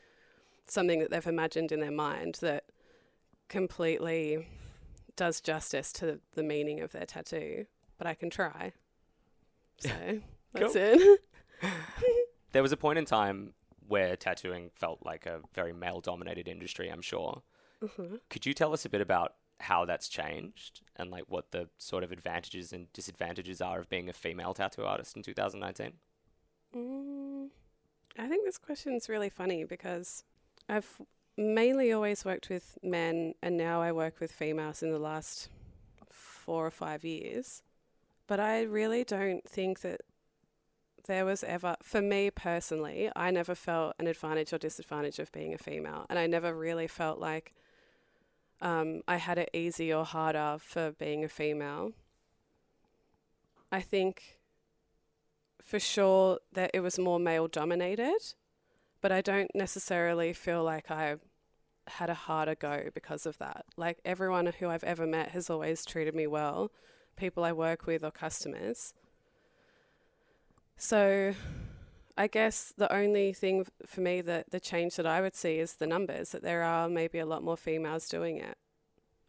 something 0.66 0.98
that 1.00 1.10
they've 1.10 1.26
imagined 1.26 1.72
in 1.72 1.80
their 1.80 1.90
mind 1.90 2.36
that 2.40 2.64
completely 3.48 4.46
does 5.16 5.40
justice 5.40 5.92
to 5.92 6.20
the 6.34 6.42
meaning 6.42 6.80
of 6.80 6.92
their 6.92 7.06
tattoo, 7.06 7.66
but 7.98 8.06
I 8.06 8.14
can 8.14 8.30
try. 8.30 8.72
So 9.78 9.90
that's 10.52 10.76
it. 10.76 11.20
There 12.52 12.62
was 12.62 12.70
a 12.70 12.76
point 12.76 13.00
in 13.00 13.04
time 13.04 13.52
where 13.88 14.14
tattooing 14.14 14.70
felt 14.76 15.00
like 15.04 15.26
a 15.26 15.40
very 15.54 15.72
male 15.72 16.00
dominated 16.00 16.46
industry, 16.46 16.88
I'm 16.88 17.02
sure. 17.02 17.42
Mhm. 17.82 18.20
Could 18.30 18.46
you 18.46 18.54
tell 18.54 18.72
us 18.72 18.84
a 18.84 18.88
bit 18.88 19.00
about 19.00 19.34
how 19.64 19.84
that's 19.84 20.08
changed 20.08 20.82
and 20.96 21.10
like 21.10 21.24
what 21.28 21.50
the 21.50 21.68
sort 21.78 22.04
of 22.04 22.12
advantages 22.12 22.72
and 22.72 22.92
disadvantages 22.92 23.60
are 23.60 23.80
of 23.80 23.88
being 23.88 24.08
a 24.08 24.12
female 24.12 24.54
tattoo 24.54 24.84
artist 24.84 25.16
in 25.16 25.22
2019? 25.22 25.92
Mm, 26.76 27.48
I 28.18 28.28
think 28.28 28.44
this 28.44 28.58
question's 28.58 29.08
really 29.08 29.30
funny 29.30 29.64
because 29.64 30.24
I've 30.68 31.00
mainly 31.36 31.92
always 31.92 32.24
worked 32.24 32.48
with 32.48 32.78
men 32.82 33.34
and 33.42 33.56
now 33.56 33.82
I 33.82 33.92
work 33.92 34.20
with 34.20 34.32
females 34.32 34.82
in 34.82 34.92
the 34.92 34.98
last 34.98 35.48
four 36.10 36.66
or 36.66 36.70
five 36.70 37.04
years. 37.04 37.62
But 38.26 38.40
I 38.40 38.62
really 38.62 39.04
don't 39.04 39.46
think 39.48 39.80
that 39.80 40.00
there 41.06 41.24
was 41.24 41.44
ever, 41.44 41.76
for 41.82 42.00
me 42.00 42.30
personally, 42.30 43.10
I 43.14 43.30
never 43.30 43.54
felt 43.54 43.94
an 43.98 44.06
advantage 44.06 44.52
or 44.52 44.58
disadvantage 44.58 45.18
of 45.18 45.30
being 45.32 45.52
a 45.52 45.58
female. 45.58 46.06
And 46.08 46.18
I 46.18 46.26
never 46.26 46.54
really 46.54 46.86
felt 46.86 47.18
like 47.18 47.54
um, 48.64 49.02
I 49.06 49.18
had 49.18 49.36
it 49.38 49.50
easy 49.52 49.92
or 49.92 50.04
harder 50.06 50.56
for 50.58 50.92
being 50.92 51.22
a 51.22 51.28
female. 51.28 51.92
I 53.70 53.82
think 53.82 54.38
for 55.62 55.78
sure 55.78 56.38
that 56.54 56.70
it 56.72 56.80
was 56.80 56.98
more 56.98 57.20
male 57.20 57.46
dominated, 57.46 58.34
but 59.02 59.12
I 59.12 59.20
don't 59.20 59.50
necessarily 59.54 60.32
feel 60.32 60.64
like 60.64 60.90
I 60.90 61.16
had 61.86 62.08
a 62.08 62.14
harder 62.14 62.54
go 62.54 62.88
because 62.94 63.26
of 63.26 63.36
that. 63.36 63.66
Like 63.76 63.98
everyone 64.02 64.46
who 64.46 64.68
I've 64.68 64.84
ever 64.84 65.06
met 65.06 65.32
has 65.32 65.50
always 65.50 65.84
treated 65.84 66.14
me 66.14 66.26
well, 66.26 66.72
people 67.16 67.44
I 67.44 67.52
work 67.52 67.84
with 67.84 68.02
or 68.02 68.10
customers. 68.10 68.94
So 70.78 71.34
I 72.16 72.28
guess 72.28 72.72
the 72.76 72.92
only 72.92 73.32
thing 73.32 73.66
for 73.86 74.00
me 74.00 74.20
that 74.20 74.50
the 74.50 74.60
change 74.60 74.96
that 74.96 75.06
I 75.06 75.20
would 75.20 75.34
see 75.34 75.58
is 75.58 75.74
the 75.74 75.86
numbers, 75.86 76.30
that 76.30 76.42
there 76.42 76.62
are 76.62 76.88
maybe 76.88 77.18
a 77.18 77.26
lot 77.26 77.42
more 77.42 77.56
females 77.56 78.08
doing 78.08 78.38
it. 78.38 78.56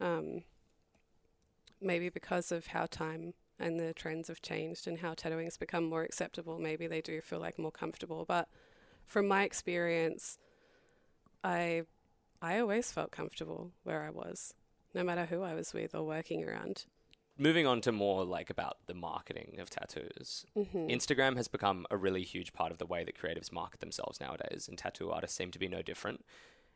Um, 0.00 0.42
maybe 1.80 2.08
because 2.08 2.52
of 2.52 2.68
how 2.68 2.86
time 2.86 3.34
and 3.58 3.80
the 3.80 3.92
trends 3.92 4.28
have 4.28 4.42
changed 4.42 4.86
and 4.86 4.98
how 4.98 5.14
tattooing's 5.14 5.56
become 5.56 5.84
more 5.84 6.02
acceptable, 6.02 6.58
maybe 6.58 6.86
they 6.86 7.00
do 7.00 7.20
feel 7.20 7.40
like 7.40 7.58
more 7.58 7.72
comfortable. 7.72 8.24
But 8.26 8.48
from 9.04 9.26
my 9.26 9.42
experience, 9.42 10.38
I 11.42 11.82
I 12.42 12.58
always 12.60 12.92
felt 12.92 13.10
comfortable 13.10 13.72
where 13.82 14.02
I 14.02 14.10
was, 14.10 14.54
no 14.94 15.02
matter 15.02 15.26
who 15.26 15.42
I 15.42 15.54
was 15.54 15.72
with 15.72 15.94
or 15.94 16.04
working 16.04 16.44
around. 16.44 16.84
Moving 17.38 17.66
on 17.66 17.82
to 17.82 17.92
more 17.92 18.24
like 18.24 18.48
about 18.48 18.78
the 18.86 18.94
marketing 18.94 19.58
of 19.60 19.68
tattoos. 19.68 20.46
Mm-hmm. 20.56 20.86
Instagram 20.88 21.36
has 21.36 21.48
become 21.48 21.86
a 21.90 21.96
really 21.96 22.22
huge 22.22 22.52
part 22.54 22.72
of 22.72 22.78
the 22.78 22.86
way 22.86 23.04
that 23.04 23.18
creatives 23.18 23.52
market 23.52 23.80
themselves 23.80 24.20
nowadays, 24.20 24.66
and 24.68 24.78
tattoo 24.78 25.10
artists 25.10 25.36
seem 25.36 25.50
to 25.50 25.58
be 25.58 25.68
no 25.68 25.82
different. 25.82 26.24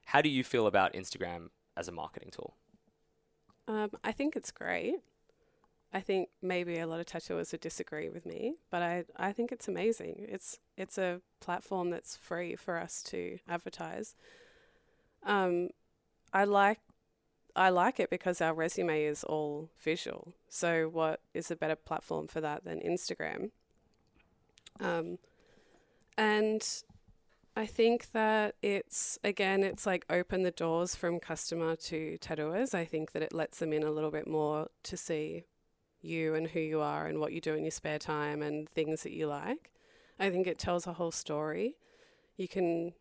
How 0.07 0.21
do 0.21 0.29
you 0.29 0.45
feel 0.45 0.67
about 0.67 0.93
Instagram 0.93 1.49
as 1.77 1.89
a 1.89 1.93
marketing 1.93 2.31
tool? 2.31 2.57
Um, 3.67 3.91
I 4.05 4.13
think 4.13 4.37
it's 4.37 4.51
great. 4.51 4.97
I 5.93 6.01
think 6.01 6.29
maybe 6.41 6.79
a 6.79 6.87
lot 6.87 7.01
of 7.01 7.07
tattooers 7.07 7.53
would 7.53 7.61
disagree 7.61 8.09
with 8.09 8.25
me, 8.25 8.55
but 8.71 8.83
I, 8.83 9.05
I 9.17 9.33
think 9.33 9.51
it's 9.51 9.67
amazing. 9.67 10.27
It's 10.29 10.59
it's 10.77 10.99
a 10.99 11.21
platform 11.41 11.91
that's 11.91 12.17
free 12.17 12.55
for 12.55 12.79
us 12.79 13.03
to 13.05 13.39
advertise. 13.49 14.15
Um, 15.25 15.71
I 16.33 16.45
like 16.45 16.81
I 17.57 17.69
like 17.71 18.01
it 18.01 18.11
because 18.11 18.41
our 18.41 18.55
resume 18.55 19.05
is 19.05 19.25
all 19.25 19.71
visual. 19.81 20.35
So 20.49 20.89
what 20.89 21.21
is 21.35 21.51
a 21.51 21.57
better 21.57 21.77
platform 21.77 22.27
for 22.27 22.41
that 22.41 22.65
than 22.65 22.81
Instagram? 22.81 23.51
Um, 24.79 25.19
and 26.17 26.67
I 27.57 27.67
think 27.67 28.13
that 28.13 28.55
it's 28.63 29.19
again, 29.25 29.63
it's 29.63 29.87
like 29.87 30.07
open 30.09 30.43
the 30.43 30.51
doors 30.51 30.95
from 30.95 31.19
customer 31.19 31.77
to 31.77 32.17
tattooers. 32.19 32.75
I 32.75 32.85
think 32.85 33.13
that 33.13 33.23
it 33.23 33.35
lets 33.35 33.59
them 33.59 33.73
in 33.73 33.83
a 33.83 33.91
little 33.91 34.11
bit 34.11 34.27
more 34.27 34.69
to 34.85 34.97
see 34.97 35.45
you 36.03 36.35
and 36.35 36.49
who 36.49 36.61
you 36.61 36.81
are 36.81 37.07
and 37.07 37.19
what 37.19 37.33
you 37.33 37.41
do 37.41 37.55
in 37.55 37.65
your 37.65 37.71
spare 37.71 37.99
time 37.99 38.43
and 38.43 38.69
things 38.71 39.03
that 39.03 39.13
you 39.13 39.27
like. 39.27 39.71
I 40.19 40.31
think 40.31 40.47
it 40.47 40.59
tells 40.59 40.87
a 40.87 40.95
whole 40.95 41.11
story. 41.11 41.77
You 42.37 42.49
can 42.49 42.93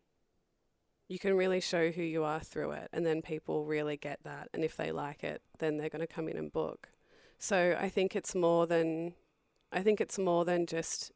you 1.10 1.18
can 1.18 1.34
really 1.36 1.60
show 1.60 1.90
who 1.90 2.02
you 2.02 2.22
are 2.22 2.40
through 2.50 2.70
it 2.70 2.88
and 2.92 3.04
then 3.04 3.20
people 3.20 3.64
really 3.64 3.96
get 3.96 4.18
that 4.22 4.48
and 4.54 4.64
if 4.64 4.76
they 4.76 4.90
like 4.92 5.24
it 5.24 5.42
then 5.58 5.76
they're 5.76 5.88
going 5.96 6.06
to 6.08 6.14
come 6.16 6.28
in 6.28 6.36
and 6.36 6.52
book. 6.52 6.88
So 7.38 7.76
I 7.86 7.88
think 7.88 8.14
it's 8.14 8.34
more 8.34 8.64
than 8.66 9.14
I 9.72 9.80
think 9.82 10.00
it's 10.00 10.18
more 10.18 10.44
than 10.44 10.66
just 10.66 11.10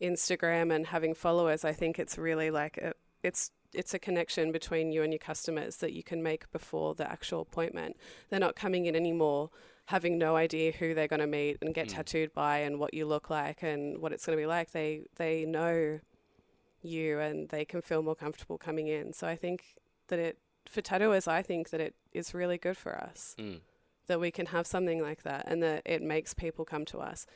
Instagram 0.00 0.72
and 0.74 0.86
having 0.86 1.14
followers. 1.14 1.64
I 1.64 1.72
think 1.72 1.98
it's 1.98 2.16
really 2.16 2.50
like 2.50 2.76
a, 2.78 2.92
it's 3.22 3.50
it's 3.74 3.92
a 3.92 3.98
connection 3.98 4.52
between 4.52 4.92
you 4.92 5.02
and 5.02 5.12
your 5.12 5.18
customers 5.18 5.76
that 5.78 5.92
you 5.92 6.02
can 6.02 6.22
make 6.22 6.50
before 6.52 6.94
the 6.94 7.10
actual 7.10 7.42
appointment. 7.42 7.96
They're 8.30 8.40
not 8.40 8.56
coming 8.56 8.86
in 8.86 8.94
anymore 8.96 9.50
having 9.86 10.18
no 10.18 10.36
idea 10.36 10.70
who 10.70 10.94
they're 10.94 11.08
going 11.08 11.20
to 11.20 11.26
meet 11.26 11.56
and 11.62 11.74
get 11.74 11.88
Mm. 11.88 11.94
tattooed 11.94 12.32
by 12.34 12.58
and 12.58 12.78
what 12.78 12.92
you 12.92 13.06
look 13.06 13.30
like 13.30 13.62
and 13.62 13.98
what 14.02 14.12
it's 14.12 14.26
going 14.26 14.36
to 14.38 14.42
be 14.42 14.46
like. 14.46 14.70
They 14.72 15.04
they 15.16 15.44
know 15.44 16.00
you 16.82 17.18
and 17.18 17.48
they 17.48 17.64
can 17.64 17.80
feel 17.82 18.02
more 18.02 18.14
comfortable 18.14 18.58
coming 18.58 18.86
in. 18.88 19.12
So 19.12 19.26
I 19.26 19.36
think 19.36 19.76
that 20.08 20.18
it 20.18 20.38
for 20.70 20.82
tattooers, 20.82 21.26
I 21.26 21.40
think 21.42 21.70
that 21.70 21.80
it 21.80 21.94
is 22.12 22.34
really 22.34 22.58
good 22.58 22.76
for 22.76 22.94
us 22.96 23.34
Mm. 23.38 23.60
that 24.06 24.20
we 24.20 24.30
can 24.30 24.46
have 24.46 24.66
something 24.66 25.00
like 25.00 25.22
that 25.22 25.46
and 25.48 25.62
that 25.62 25.82
it 25.86 26.02
makes 26.02 26.34
people 26.34 26.64
come 26.66 26.84
to 26.86 26.98
us. 26.98 27.26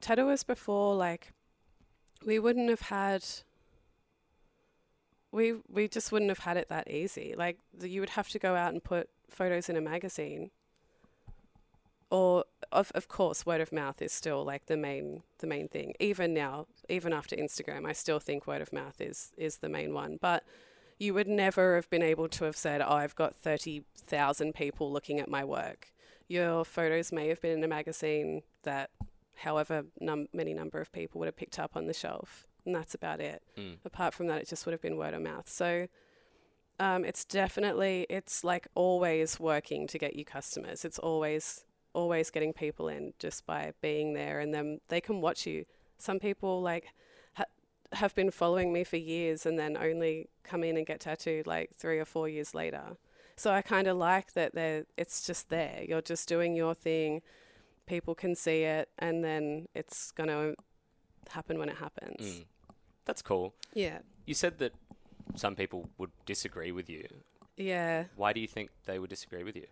Tattooers 0.00 0.44
before, 0.44 0.94
like, 0.94 1.32
we 2.24 2.38
wouldn't 2.38 2.68
have 2.68 2.82
had. 2.82 3.24
We 5.30 5.54
we 5.68 5.88
just 5.88 6.10
wouldn't 6.10 6.30
have 6.30 6.38
had 6.40 6.56
it 6.56 6.68
that 6.68 6.90
easy. 6.90 7.34
Like 7.36 7.58
the, 7.76 7.88
you 7.88 8.00
would 8.00 8.10
have 8.10 8.28
to 8.30 8.38
go 8.38 8.54
out 8.54 8.72
and 8.72 8.82
put 8.82 9.10
photos 9.28 9.68
in 9.68 9.76
a 9.76 9.80
magazine. 9.80 10.50
Or 12.10 12.44
of 12.72 12.90
of 12.94 13.08
course, 13.08 13.44
word 13.44 13.60
of 13.60 13.72
mouth 13.72 14.00
is 14.00 14.12
still 14.12 14.44
like 14.44 14.66
the 14.66 14.76
main 14.76 15.22
the 15.38 15.46
main 15.46 15.68
thing. 15.68 15.94
Even 16.00 16.32
now, 16.32 16.66
even 16.88 17.12
after 17.12 17.36
Instagram, 17.36 17.86
I 17.86 17.92
still 17.92 18.18
think 18.18 18.46
word 18.46 18.62
of 18.62 18.72
mouth 18.72 19.00
is 19.00 19.32
is 19.36 19.58
the 19.58 19.68
main 19.68 19.92
one. 19.92 20.18
But 20.20 20.44
you 20.98 21.12
would 21.14 21.28
never 21.28 21.76
have 21.76 21.88
been 21.90 22.02
able 22.02 22.28
to 22.28 22.44
have 22.44 22.56
said, 22.56 22.80
"Oh, 22.80 22.94
I've 22.94 23.14
got 23.14 23.36
thirty 23.36 23.84
thousand 23.96 24.54
people 24.54 24.90
looking 24.90 25.20
at 25.20 25.28
my 25.28 25.44
work." 25.44 25.92
Your 26.28 26.64
photos 26.64 27.12
may 27.12 27.28
have 27.28 27.40
been 27.40 27.58
in 27.58 27.64
a 27.64 27.68
magazine 27.68 28.42
that, 28.62 28.90
however 29.36 29.84
num- 30.00 30.28
many 30.32 30.52
number 30.52 30.80
of 30.80 30.92
people 30.92 31.18
would 31.18 31.26
have 31.26 31.36
picked 31.36 31.58
up 31.58 31.76
on 31.76 31.86
the 31.86 31.94
shelf, 31.94 32.46
and 32.64 32.74
that's 32.74 32.94
about 32.94 33.20
it. 33.20 33.42
Mm. 33.56 33.76
Apart 33.84 34.14
from 34.14 34.26
that, 34.28 34.42
it 34.42 34.48
just 34.48 34.66
would 34.66 34.72
have 34.72 34.82
been 34.82 34.96
word 34.96 35.14
of 35.14 35.22
mouth. 35.22 35.48
So. 35.48 35.88
Um, 36.80 37.04
it's 37.04 37.24
definitely 37.24 38.06
it's 38.08 38.44
like 38.44 38.68
always 38.76 39.40
working 39.40 39.88
to 39.88 39.98
get 39.98 40.14
you 40.14 40.24
customers. 40.24 40.84
It's 40.84 41.00
always 41.00 41.64
always 41.98 42.30
getting 42.30 42.52
people 42.52 42.88
in 42.88 43.12
just 43.18 43.44
by 43.46 43.72
being 43.80 44.14
there, 44.14 44.40
and 44.40 44.52
then 44.54 44.80
they 44.88 45.00
can 45.00 45.20
watch 45.20 45.46
you. 45.46 45.64
Some 45.98 46.18
people 46.20 46.62
like 46.62 46.86
ha- 47.34 47.52
have 47.92 48.14
been 48.14 48.30
following 48.30 48.72
me 48.72 48.84
for 48.84 48.96
years, 48.96 49.44
and 49.46 49.58
then 49.58 49.76
only 49.76 50.28
come 50.44 50.62
in 50.64 50.76
and 50.76 50.86
get 50.86 51.00
tattooed 51.00 51.46
like 51.46 51.70
three 51.76 51.98
or 51.98 52.04
four 52.04 52.28
years 52.28 52.54
later. 52.54 52.96
So 53.36 53.50
I 53.52 53.62
kind 53.62 53.86
of 53.86 53.96
like 53.96 54.32
that. 54.34 54.54
They're 54.54 54.84
it's 54.96 55.26
just 55.26 55.48
there. 55.48 55.84
You're 55.88 56.02
just 56.12 56.28
doing 56.28 56.56
your 56.56 56.74
thing. 56.74 57.22
People 57.86 58.14
can 58.14 58.34
see 58.34 58.62
it, 58.64 58.88
and 58.98 59.24
then 59.24 59.66
it's 59.74 60.12
gonna 60.12 60.54
happen 61.30 61.58
when 61.58 61.68
it 61.68 61.76
happens. 61.76 62.20
Mm. 62.40 62.44
That's 63.06 63.22
cool. 63.22 63.54
Yeah, 63.74 63.98
You 64.26 64.34
said 64.34 64.58
that 64.58 64.72
some 65.34 65.54
people 65.56 65.88
would 65.98 66.10
disagree 66.26 66.72
with 66.72 66.88
you. 66.90 67.06
yeah. 67.56 68.04
Why 68.16 68.32
do 68.34 68.40
you 68.40 68.46
think 68.48 68.68
they 68.84 68.98
would 68.98 69.10
disagree 69.10 69.42
with 69.44 69.56
you? 69.56 69.66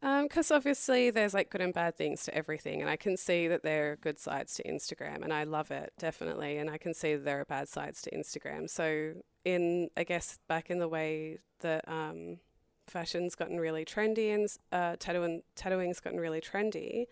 Because 0.00 0.52
obviously 0.52 1.10
there's 1.10 1.34
like 1.34 1.50
good 1.50 1.60
and 1.60 1.74
bad 1.74 1.96
things 1.96 2.22
to 2.24 2.34
everything, 2.34 2.80
and 2.80 2.88
I 2.88 2.96
can 2.96 3.16
see 3.16 3.48
that 3.48 3.64
there 3.64 3.92
are 3.92 3.96
good 3.96 4.18
sides 4.18 4.54
to 4.54 4.62
Instagram, 4.62 5.24
and 5.24 5.32
I 5.32 5.42
love 5.42 5.72
it 5.72 5.92
definitely, 5.98 6.58
and 6.58 6.70
I 6.70 6.78
can 6.78 6.94
see 6.94 7.14
that 7.14 7.24
there 7.24 7.40
are 7.40 7.44
bad 7.44 7.68
sides 7.68 8.00
to 8.02 8.10
Instagram. 8.12 8.70
So 8.70 9.14
in 9.44 9.90
I 9.96 10.04
guess 10.04 10.38
back 10.48 10.70
in 10.70 10.78
the 10.78 10.88
way 10.88 11.38
that 11.60 11.88
um, 11.88 12.38
fashion's 12.86 13.34
gotten 13.34 13.58
really 13.58 13.84
trendy 13.84 14.32
and 14.32 14.48
uh, 14.70 14.96
tattooing 15.00 15.42
tattooing's 15.56 16.00
gotten 16.00 16.20
really 16.20 16.40
trendy, 16.40 17.06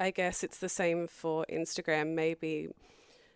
I 0.00 0.10
guess 0.10 0.42
it's 0.42 0.58
the 0.58 0.68
same 0.68 1.06
for 1.06 1.46
Instagram. 1.48 2.14
Maybe 2.14 2.68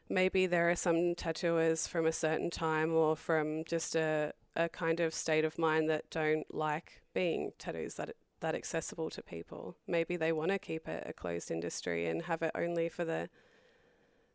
maybe 0.09 0.47
there 0.47 0.71
are 0.71 0.77
some 0.77 1.15
tattooers 1.15 1.87
from 1.87 2.07
a 2.07 2.13
certain 2.13 2.51
time 2.51 2.93
or 2.93 3.15
from 3.15 3.63
just 3.65 3.95
a 3.95 4.33
a 4.57 4.69
kind 4.69 4.99
of 4.99 5.15
state 5.15 5.45
of 5.45 5.57
mind 5.57 5.89
that 5.89 6.11
don't 6.11 6.53
like 6.53 7.03
being 7.15 7.53
tattoos 7.59 7.95
that 7.95 8.17
that 8.41 8.55
accessible 8.55 9.11
to 9.11 9.23
people. 9.23 9.77
Maybe 9.87 10.17
they 10.17 10.33
want 10.33 10.51
to 10.51 10.59
keep 10.59 10.89
it 10.89 11.05
a 11.07 11.13
closed 11.13 11.51
industry 11.51 12.07
and 12.07 12.23
have 12.23 12.43
it 12.43 12.53
only 12.55 12.89
for 12.89 13.05
the 13.05 13.29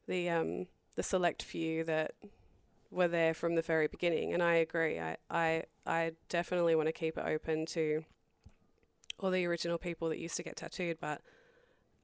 the 0.07 0.29
um 0.29 0.67
the 0.95 1.03
select 1.03 1.41
few 1.41 1.83
that 1.85 2.11
were 2.91 3.07
there 3.07 3.33
from 3.33 3.55
the 3.55 3.61
very 3.61 3.87
beginning. 3.87 4.33
And 4.33 4.43
I 4.43 4.55
agree. 4.55 4.99
I 4.99 5.17
I, 5.29 5.63
I 5.85 6.11
definitely 6.29 6.75
want 6.75 6.87
to 6.87 6.93
keep 6.93 7.17
it 7.17 7.25
open 7.25 7.65
to 7.67 8.03
all 9.19 9.31
the 9.31 9.45
original 9.45 9.77
people 9.77 10.09
that 10.09 10.19
used 10.19 10.35
to 10.37 10.43
get 10.43 10.57
tattooed, 10.57 10.97
but 10.99 11.21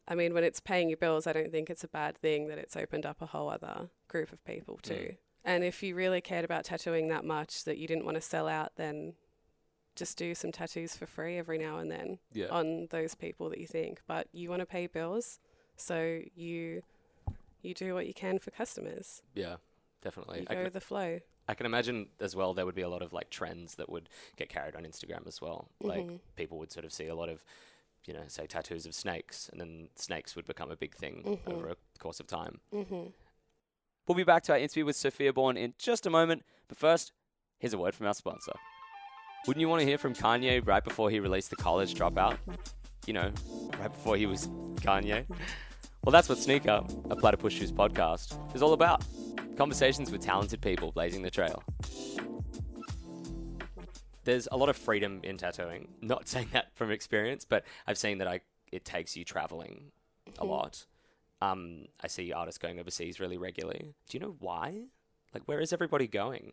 I 0.08 0.16
mean, 0.16 0.34
when 0.34 0.44
it's 0.44 0.60
paying 0.60 0.90
your 0.90 0.98
bills, 0.98 1.28
I 1.28 1.34
don't 1.34 1.52
think 1.52 1.70
it's 1.70 1.84
a 1.84 1.88
bad 1.88 2.18
thing 2.18 2.48
that 2.48 2.58
it's 2.58 2.76
opened 2.76 3.06
up 3.06 3.22
a 3.22 3.28
whole 3.28 3.50
other 3.50 3.90
group 4.08 4.34
of 4.34 4.44
people 4.44 4.80
too. 4.82 4.94
Mm. 4.94 5.18
And 5.46 5.64
if 5.64 5.84
you 5.84 5.96
really 5.96 6.20
cared 6.20 6.44
about 6.44 6.66
tattooing 6.66 7.10
that 7.10 7.24
much 7.24 7.64
that 7.66 7.78
you 7.78 7.88
didn't 7.88 8.06
want 8.06 8.16
to 8.16 8.22
sell 8.22 8.48
out, 8.48 8.72
then 8.76 9.14
just 9.96 10.18
do 10.18 10.34
some 10.36 10.52
tattoos 10.52 10.96
for 10.96 11.06
free 11.06 11.38
every 11.38 11.58
now 11.58 11.78
and 11.80 11.92
then 11.92 12.20
Yeah. 12.34 12.48
on 12.50 12.88
those 12.90 13.16
people 13.16 13.50
that 13.50 13.60
you 13.60 13.68
think. 13.68 14.02
But 14.08 14.28
you 14.32 14.50
want 14.50 14.62
to 14.62 14.66
pay 14.66 14.88
bills, 14.88 15.40
so 15.76 16.22
you 16.36 16.84
you 17.62 17.74
do 17.74 17.94
what 17.94 18.08
you 18.08 18.14
can 18.14 18.40
for 18.40 18.52
customers. 18.52 19.22
yeah, 19.36 19.58
definitely. 20.02 20.40
You 20.40 20.46
I 20.50 20.54
go 20.54 20.56
can, 20.60 20.64
with 20.64 20.74
the 20.74 20.80
flow. 20.82 21.20
I 21.50 21.54
can 21.56 21.66
imagine 21.66 22.08
as 22.22 22.34
well 22.36 22.54
there 22.54 22.66
would 22.66 22.76
be 22.76 22.84
a 22.84 22.90
lot 22.90 23.02
of 23.02 23.12
like 23.12 23.30
trends 23.30 23.76
that 23.76 23.90
would 23.90 24.08
get 24.38 24.48
carried 24.48 24.76
on 24.78 24.84
Instagram 24.84 25.28
as 25.28 25.42
well. 25.42 25.68
Like 25.82 26.06
Mhm. 26.06 26.20
people 26.36 26.58
would 26.60 26.72
sort 26.72 26.86
of 26.86 26.94
see 26.94 27.08
a 27.08 27.16
lot 27.16 27.28
of, 27.28 27.44
you 28.06 28.14
know, 28.14 28.24
say 28.28 28.48
tattoos 28.48 28.86
of 28.86 28.96
snakes, 28.96 29.50
and 29.50 29.60
then 29.60 29.90
snakes 29.96 30.36
would 30.38 30.46
become 30.46 30.72
a 30.72 30.78
big 30.78 30.96
thing 30.96 31.24
Mhm. 31.24 31.54
over 31.54 31.68
a 31.70 31.76
course 31.98 32.20
of 32.22 32.28
time. 32.28 32.62
hmm 32.72 33.08
We'll 34.08 34.16
be 34.16 34.24
back 34.24 34.42
to 34.44 34.54
our 34.54 34.58
interview 34.58 34.86
with 34.86 34.96
Sophia 34.96 35.34
Baughan 35.34 35.58
in 35.58 35.74
just 35.78 36.06
a 36.06 36.10
moment, 36.10 36.44
but 36.68 36.78
first, 36.78 37.12
here's 37.60 37.74
a 37.74 37.78
word 37.78 37.94
from 37.94 38.08
our 38.08 38.14
sponsor. 38.16 38.54
Wouldn't 39.48 39.62
you 39.62 39.70
want 39.70 39.80
to 39.82 39.86
hear 39.86 39.98
from 39.98 40.14
Kanye 40.14 40.66
right 40.66 40.84
before 40.84 41.10
he 41.10 41.20
released 41.20 41.50
the 41.50 41.56
college 41.56 41.96
dropout? 41.96 42.38
You 43.08 43.14
know, 43.14 43.32
right 43.80 43.92
before 43.92 44.16
he 44.18 44.26
was 44.26 44.48
Kanye? 44.76 45.26
Well, 46.04 46.12
that's 46.12 46.30
what 46.30 46.38
Sneaker, 46.38 46.84
a 47.10 47.16
Platypus 47.16 47.54
Shoes 47.54 47.72
podcast, 47.72 48.38
is 48.56 48.62
all 48.62 48.74
about. 48.74 49.04
Conversations 49.58 50.12
with 50.12 50.22
talented 50.22 50.62
people 50.62 50.92
blazing 50.92 51.22
the 51.24 51.32
trail. 51.32 51.64
There's 54.24 54.48
a 54.52 54.58
lot 54.58 54.70
of 54.70 54.78
freedom 54.78 55.22
in 55.24 55.38
tattooing. 55.38 55.88
Not 56.02 56.28
saying 56.28 56.50
that 56.54 56.76
from 56.76 56.92
experience, 56.92 57.46
but 57.46 57.66
I've 57.88 57.98
seen 57.98 58.20
that 58.20 58.28
I 58.28 58.42
it 58.72 58.86
takes 58.86 59.18
you 59.18 59.26
traveling 59.26 59.92
a 60.38 60.44
Mhm. 60.46 60.50
lot. 60.50 60.86
Um, 61.42 61.86
I 62.02 62.08
see 62.08 62.32
artists 62.32 62.60
going 62.60 62.80
overseas 62.80 63.20
really 63.20 63.38
regularly. 63.38 63.96
Do 64.08 64.18
you 64.18 64.20
know 64.20 64.36
why? 64.40 64.84
Like, 65.34 65.44
where 65.48 65.60
is 65.60 65.74
everybody 65.74 66.06
going? 66.08 66.52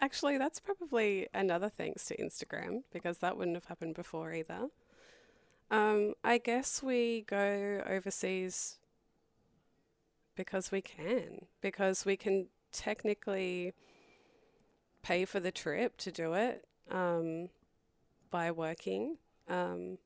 Actually, 0.00 0.36
that's 0.38 0.60
probably 0.60 1.26
another 1.32 1.68
thanks 1.68 2.04
to 2.06 2.16
Instagram 2.16 2.82
because 2.92 3.18
that 3.18 3.36
wouldn't 3.36 3.56
have 3.56 3.64
happened 3.66 3.94
before 3.94 4.32
either. 4.32 4.68
Um, 5.70 6.14
I 6.22 6.38
guess 6.38 6.82
we 6.82 7.22
go 7.22 7.82
overseas 7.88 8.78
because 10.36 10.70
we 10.70 10.82
can, 10.82 11.46
because 11.60 12.04
we 12.04 12.16
can 12.16 12.46
technically 12.72 13.72
pay 15.02 15.24
for 15.24 15.40
the 15.40 15.50
trip 15.50 15.96
to 15.96 16.12
do 16.12 16.34
it 16.34 16.66
um, 16.90 17.48
by 18.30 18.50
working. 18.50 19.16
Um, 19.48 19.98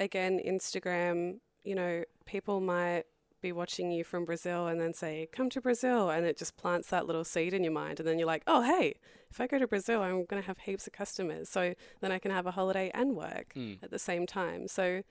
again, 0.00 0.40
Instagram, 0.44 1.40
you 1.64 1.74
know, 1.74 2.04
people 2.24 2.60
might 2.60 3.04
be 3.40 3.52
watching 3.52 3.90
you 3.90 4.04
from 4.04 4.24
Brazil 4.24 4.66
and 4.66 4.80
then 4.80 4.92
say, 4.94 5.28
come 5.32 5.48
to 5.50 5.60
Brazil. 5.60 6.10
And 6.10 6.26
it 6.26 6.36
just 6.38 6.56
plants 6.56 6.88
that 6.90 7.06
little 7.06 7.24
seed 7.24 7.54
in 7.54 7.62
your 7.64 7.72
mind. 7.72 8.00
And 8.00 8.08
then 8.08 8.18
you're 8.18 8.26
like, 8.26 8.42
oh, 8.46 8.62
hey, 8.62 8.94
if 9.30 9.40
I 9.40 9.46
go 9.46 9.58
to 9.58 9.66
Brazil, 9.66 10.02
I'm 10.02 10.24
going 10.24 10.42
to 10.42 10.46
have 10.46 10.58
heaps 10.58 10.86
of 10.86 10.92
customers. 10.92 11.48
So 11.48 11.74
then 12.00 12.10
I 12.12 12.18
can 12.18 12.30
have 12.30 12.46
a 12.46 12.50
holiday 12.52 12.90
and 12.94 13.14
work 13.16 13.52
Mm. 13.54 13.82
at 13.82 13.90
the 13.90 13.98
same 13.98 14.26
time. 14.26 14.68
So 14.68 15.02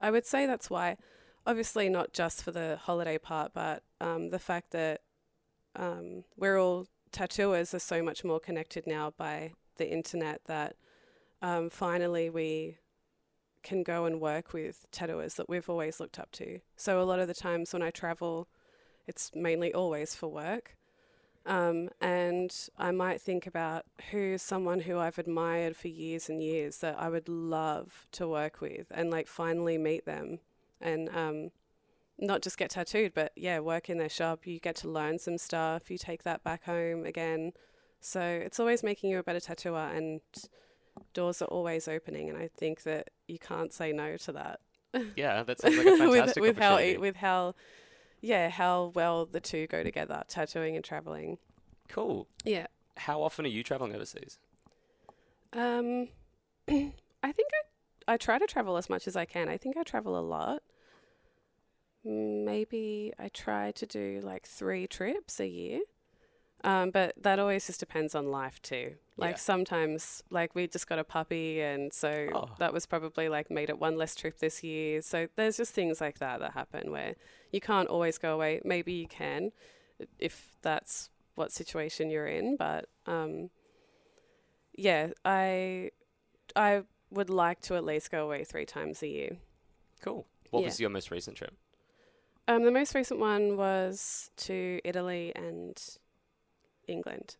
I 0.00 0.10
would 0.10 0.26
say 0.26 0.46
that's 0.46 0.68
why, 0.70 0.96
obviously, 1.46 1.88
not 1.88 2.12
just 2.12 2.42
for 2.42 2.50
the 2.50 2.78
holiday 2.82 3.18
part, 3.18 3.52
but 3.54 3.82
um, 4.00 4.30
the 4.30 4.38
fact 4.38 4.70
that 4.72 5.00
um, 5.76 6.24
we're 6.36 6.58
all 6.58 6.86
tattooers 7.12 7.72
are 7.74 7.78
so 7.78 8.02
much 8.02 8.24
more 8.24 8.40
connected 8.40 8.86
now 8.86 9.12
by 9.16 9.52
the 9.76 9.90
internet 9.90 10.42
that 10.46 10.76
um, 11.40 11.70
finally 11.70 12.28
we 12.30 12.78
can 13.62 13.82
go 13.82 14.04
and 14.04 14.20
work 14.20 14.52
with 14.52 14.86
tattooers 14.90 15.34
that 15.34 15.48
we've 15.48 15.68
always 15.68 16.00
looked 16.00 16.18
up 16.18 16.30
to. 16.32 16.60
So 16.76 17.00
a 17.00 17.04
lot 17.04 17.20
of 17.20 17.28
the 17.28 17.34
times 17.34 17.72
when 17.72 17.82
I 17.82 17.90
travel, 17.90 18.48
it's 19.06 19.30
mainly 19.34 19.72
always 19.72 20.14
for 20.14 20.28
work. 20.28 20.76
Um, 21.44 21.90
and 22.00 22.54
I 22.78 22.92
might 22.92 23.20
think 23.20 23.46
about 23.46 23.84
who's 24.10 24.42
someone 24.42 24.80
who 24.80 24.98
I've 24.98 25.18
admired 25.18 25.76
for 25.76 25.88
years 25.88 26.28
and 26.28 26.40
years 26.40 26.78
that 26.78 26.96
I 26.98 27.08
would 27.08 27.28
love 27.28 28.06
to 28.12 28.28
work 28.28 28.60
with 28.60 28.86
and 28.92 29.10
like 29.10 29.26
finally 29.26 29.76
meet 29.76 30.06
them 30.06 30.38
and 30.80 31.08
um, 31.08 31.50
not 32.18 32.42
just 32.42 32.58
get 32.58 32.70
tattooed, 32.70 33.12
but 33.14 33.32
yeah, 33.34 33.58
work 33.58 33.90
in 33.90 33.98
their 33.98 34.08
shop. 34.08 34.46
You 34.46 34.60
get 34.60 34.76
to 34.76 34.88
learn 34.88 35.18
some 35.18 35.38
stuff, 35.38 35.90
you 35.90 35.98
take 35.98 36.22
that 36.22 36.44
back 36.44 36.64
home 36.64 37.04
again. 37.04 37.52
So 38.00 38.20
it's 38.20 38.60
always 38.60 38.82
making 38.82 39.10
you 39.10 39.18
a 39.18 39.22
better 39.22 39.40
tattooer 39.40 39.90
and 39.94 40.20
doors 41.14 41.42
are 41.42 41.46
always 41.46 41.88
opening. 41.88 42.28
And 42.28 42.38
I 42.38 42.48
think 42.48 42.82
that 42.84 43.10
you 43.28 43.38
can't 43.38 43.72
say 43.72 43.92
no 43.92 44.16
to 44.18 44.32
that. 44.32 44.60
Yeah, 45.16 45.42
that 45.42 45.58
sounds 45.60 45.76
like 45.76 45.86
a 45.86 45.96
fantastic 45.96 46.40
with, 46.42 46.56
with 46.56 46.62
how 46.62 46.76
with 47.00 47.16
how 47.16 47.54
yeah 48.20 48.50
how 48.50 48.92
well 48.94 49.26
the 49.26 49.40
two 49.40 49.66
go 49.66 49.82
together 49.82 50.22
tattooing 50.28 50.76
and 50.76 50.84
traveling 50.84 51.38
cool. 51.88 52.28
yeah 52.44 52.66
How 52.96 53.22
often 53.22 53.44
are 53.44 53.48
you 53.48 53.62
traveling 53.64 53.94
overseas? 53.94 54.38
um 55.54 56.08
i 56.68 57.32
think 57.32 57.50
i 58.08 58.12
i 58.12 58.16
try 58.16 58.38
to 58.38 58.46
travel 58.46 58.76
as 58.76 58.88
much 58.88 59.08
as 59.08 59.16
i 59.16 59.24
can 59.24 59.48
i 59.48 59.56
think 59.56 59.76
i 59.76 59.82
travel 59.82 60.16
a 60.18 60.20
lot 60.22 60.62
maybe 62.04 63.12
i 63.18 63.28
try 63.28 63.70
to 63.72 63.86
do 63.86 64.20
like 64.22 64.46
three 64.46 64.86
trips 64.86 65.38
a 65.40 65.46
year 65.46 65.80
um, 66.64 66.90
but 66.90 67.14
that 67.22 67.38
always 67.38 67.66
just 67.66 67.80
depends 67.80 68.14
on 68.14 68.30
life 68.30 68.60
too. 68.62 68.94
Like 69.16 69.32
Yeah. 69.36 69.40
sometimes, 69.40 70.22
like 70.30 70.54
we 70.54 70.66
just 70.66 70.86
got 70.88 70.98
a 70.98 71.04
puppy, 71.04 71.60
and 71.60 71.92
so 71.92 72.28
Oh. 72.34 72.54
that 72.58 72.72
was 72.72 72.86
probably 72.86 73.28
like 73.28 73.50
made 73.50 73.68
it 73.70 73.78
one 73.78 73.96
less 73.96 74.14
trip 74.14 74.38
this 74.38 74.62
year. 74.62 75.02
So 75.02 75.28
there's 75.36 75.56
just 75.56 75.74
things 75.74 76.00
like 76.00 76.18
that 76.18 76.40
that 76.40 76.52
happen 76.52 76.90
where 76.90 77.14
you 77.52 77.60
can't 77.60 77.88
always 77.88 78.18
go 78.18 78.34
away. 78.34 78.60
Maybe 78.64 78.92
you 78.92 79.06
can, 79.06 79.52
if 80.18 80.56
that's 80.62 81.10
what 81.34 81.52
situation 81.52 82.10
you're 82.10 82.26
in. 82.26 82.56
But 82.56 82.88
um, 83.06 83.50
yeah, 84.74 85.08
I 85.24 85.90
I 86.56 86.82
would 87.10 87.30
like 87.30 87.60
to 87.62 87.76
at 87.76 87.84
least 87.84 88.10
go 88.10 88.24
away 88.24 88.44
three 88.44 88.64
times 88.66 89.02
a 89.02 89.08
year. 89.08 89.36
Cool. 90.00 90.26
What 90.50 90.60
Yeah. 90.60 90.66
was 90.66 90.80
your 90.80 90.90
most 90.90 91.10
recent 91.10 91.36
trip? 91.36 91.54
Um, 92.48 92.64
the 92.64 92.70
most 92.72 92.94
recent 92.94 93.20
one 93.20 93.56
was 93.56 94.30
to 94.38 94.80
Italy 94.84 95.32
and 95.36 95.80
England. 96.88 97.36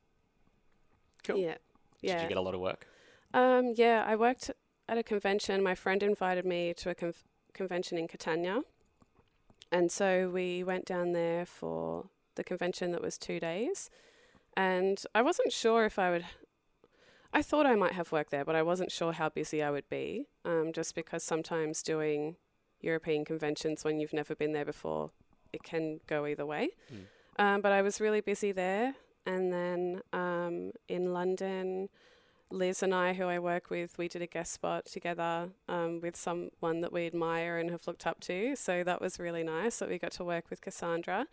Cool. 1.25 1.39
Yeah. 1.39 1.57
Yeah. 2.01 2.17
Did 2.17 2.23
you 2.23 2.29
get 2.29 2.39
a 2.39 2.43
lot 2.43 2.55
of 2.55 2.61
work? 2.61 2.87
Um, 3.35 3.75
yeah, 3.77 4.05
I 4.07 4.17
worked 4.17 4.51
at 4.89 4.99
a 4.99 5.03
convention. 5.03 5.63
My 5.63 5.75
friend 5.75 6.03
invited 6.03 6.45
me 6.45 6.75
to 6.75 6.91
a 6.91 6.95
conf- 6.95 7.25
convention 7.55 7.99
in 7.99 8.09
Catania. 8.09 8.63
And 9.71 9.91
so 9.91 10.31
we 10.33 10.63
went 10.63 10.85
down 10.85 11.13
there 11.13 11.47
for 11.47 12.07
the 12.35 12.45
convention 12.45 12.93
that 12.93 13.01
was 13.01 13.17
two 13.17 13.41
days. 13.41 13.89
And 14.57 15.03
I 15.15 15.23
wasn't 15.23 15.53
sure 15.53 15.85
if 15.85 15.99
I 15.99 16.11
would. 16.11 16.25
I 17.33 17.41
thought 17.41 17.65
I 17.65 17.75
might 17.75 17.93
have 17.93 18.13
work 18.13 18.29
there, 18.29 18.45
but 18.45 18.55
I 18.55 18.63
wasn't 18.63 18.93
sure 18.93 19.13
how 19.13 19.31
busy 19.31 19.63
I 19.63 19.71
would 19.71 19.89
be, 19.89 20.27
um, 20.45 20.73
just 20.75 20.95
because 20.95 21.23
sometimes 21.23 21.83
doing 21.83 22.37
European 22.83 23.25
conventions 23.25 23.85
when 23.85 23.99
you've 23.99 24.13
never 24.13 24.35
been 24.35 24.53
there 24.53 24.67
before, 24.67 25.13
it 25.55 25.63
can 25.63 26.01
go 26.07 26.27
either 26.27 26.45
way. 26.45 26.69
Mm. 26.93 27.05
Um, 27.43 27.61
but 27.63 27.73
I 27.73 27.81
was 27.81 28.01
really 28.01 28.21
busy 28.21 28.53
there. 28.53 28.97
And 29.27 29.53
then 29.53 30.03
um, 30.13 30.73
in 30.89 31.13
London, 31.13 31.89
Liz 32.51 32.83
and 32.83 32.95
I, 32.95 33.15
who 33.15 33.25
I 33.25 33.39
work 33.39 33.71
with, 33.71 33.99
we 33.99 34.09
did 34.09 34.23
a 34.23 34.27
guest 34.27 34.53
spot 34.53 34.87
together 34.87 35.49
um, 35.69 36.01
with 36.01 36.17
someone 36.17 36.81
that 36.81 36.93
we 36.93 37.07
admire 37.07 37.59
and 37.59 37.71
have 37.71 37.87
looked 37.87 38.07
up 38.07 38.21
to. 38.21 38.57
So 38.57 38.85
that 38.85 39.01
was 39.01 39.19
really 39.19 39.43
nice 39.43 39.79
that 39.79 39.89
we 39.89 39.99
got 39.99 40.13
to 40.13 40.25
work 40.25 40.51
with 40.51 40.61
Cassandra. 40.61 41.27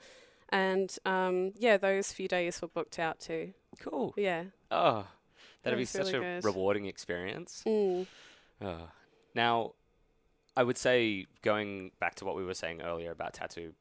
And 0.50 0.96
um, 1.06 1.52
yeah, 1.58 1.78
those 1.78 2.12
few 2.12 2.28
days 2.28 2.62
were 2.62 2.68
booked 2.68 3.00
out 3.00 3.20
too. 3.20 3.54
Cool. 3.80 4.14
Yeah. 4.18 4.46
Oh, 4.72 5.06
that'd 5.64 5.78
be 5.78 5.86
such 5.86 6.08
really 6.08 6.18
a 6.18 6.20
good. 6.42 6.46
rewarding 6.46 6.86
experience. 6.86 7.64
Mm. 7.68 8.08
Oh. 8.62 8.90
Now, 9.36 9.74
I 10.58 10.64
would 10.64 10.78
say 10.78 11.28
going 11.44 11.92
back 12.00 12.16
to 12.16 12.26
what 12.26 12.36
we 12.36 12.44
were 12.44 12.54
saying 12.54 12.82
earlier 12.82 13.12
about 13.12 13.34
tattoo 13.34 13.74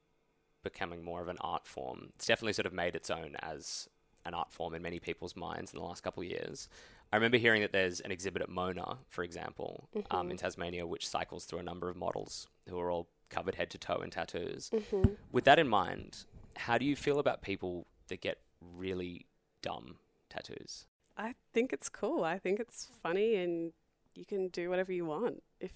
becoming 0.62 1.03
more 1.03 1.23
of 1.23 1.29
an 1.29 1.38
art 1.40 1.66
form, 1.66 2.11
it's 2.16 2.27
definitely 2.27 2.53
sort 2.53 2.66
of 2.66 2.73
made 2.73 2.94
its 2.94 3.11
own 3.11 3.37
as 3.40 3.88
an 4.25 4.35
art 4.35 4.53
form 4.53 4.75
in 4.75 4.83
many 4.83 4.99
people's 4.99 5.37
minds 5.37 5.73
in 5.73 5.79
the 5.79 5.85
last 5.85 6.03
couple 6.03 6.23
of 6.23 6.29
years. 6.29 6.69
I 7.13 7.17
remember 7.17 7.39
hearing 7.39 7.63
that 7.63 7.73
there's 7.73 8.01
an 8.01 8.11
exhibit 8.11 8.43
at 8.43 8.51
Mona, 8.51 8.99
for 9.09 9.25
example, 9.25 9.89
um, 10.11 10.31
in 10.31 10.37
Tasmania, 10.37 10.87
which 10.87 11.09
cycles 11.09 11.47
through 11.47 11.61
a 11.61 11.63
number 11.63 11.89
of 11.89 11.97
models 11.97 12.49
who 12.69 12.79
are 12.79 12.91
all 12.91 13.09
covered 13.31 13.55
head 13.55 13.71
to 13.71 13.79
toe 13.79 14.01
in 14.03 14.11
tattoos. 14.11 14.71
Mm-hmm. 14.75 15.15
With 15.33 15.45
that 15.45 15.59
in 15.59 15.69
mind, 15.69 16.25
how 16.57 16.77
do 16.77 16.85
you 16.85 16.97
feel 16.97 17.19
about 17.19 17.41
people 17.41 17.87
that 18.09 18.21
get 18.21 18.39
really 18.77 19.27
dumb 19.63 19.97
tattoos? 20.29 20.87
I 21.17 21.35
think 21.53 21.73
it's 21.73 21.89
cool. 21.89 22.25
I 22.25 22.39
think 22.39 22.61
it's 22.61 22.89
funny 23.03 23.37
and 23.37 23.73
you 24.15 24.25
can 24.25 24.49
do 24.49 24.69
whatever 24.69 24.93
you 24.93 25.07
want. 25.07 25.43
If 25.61 25.73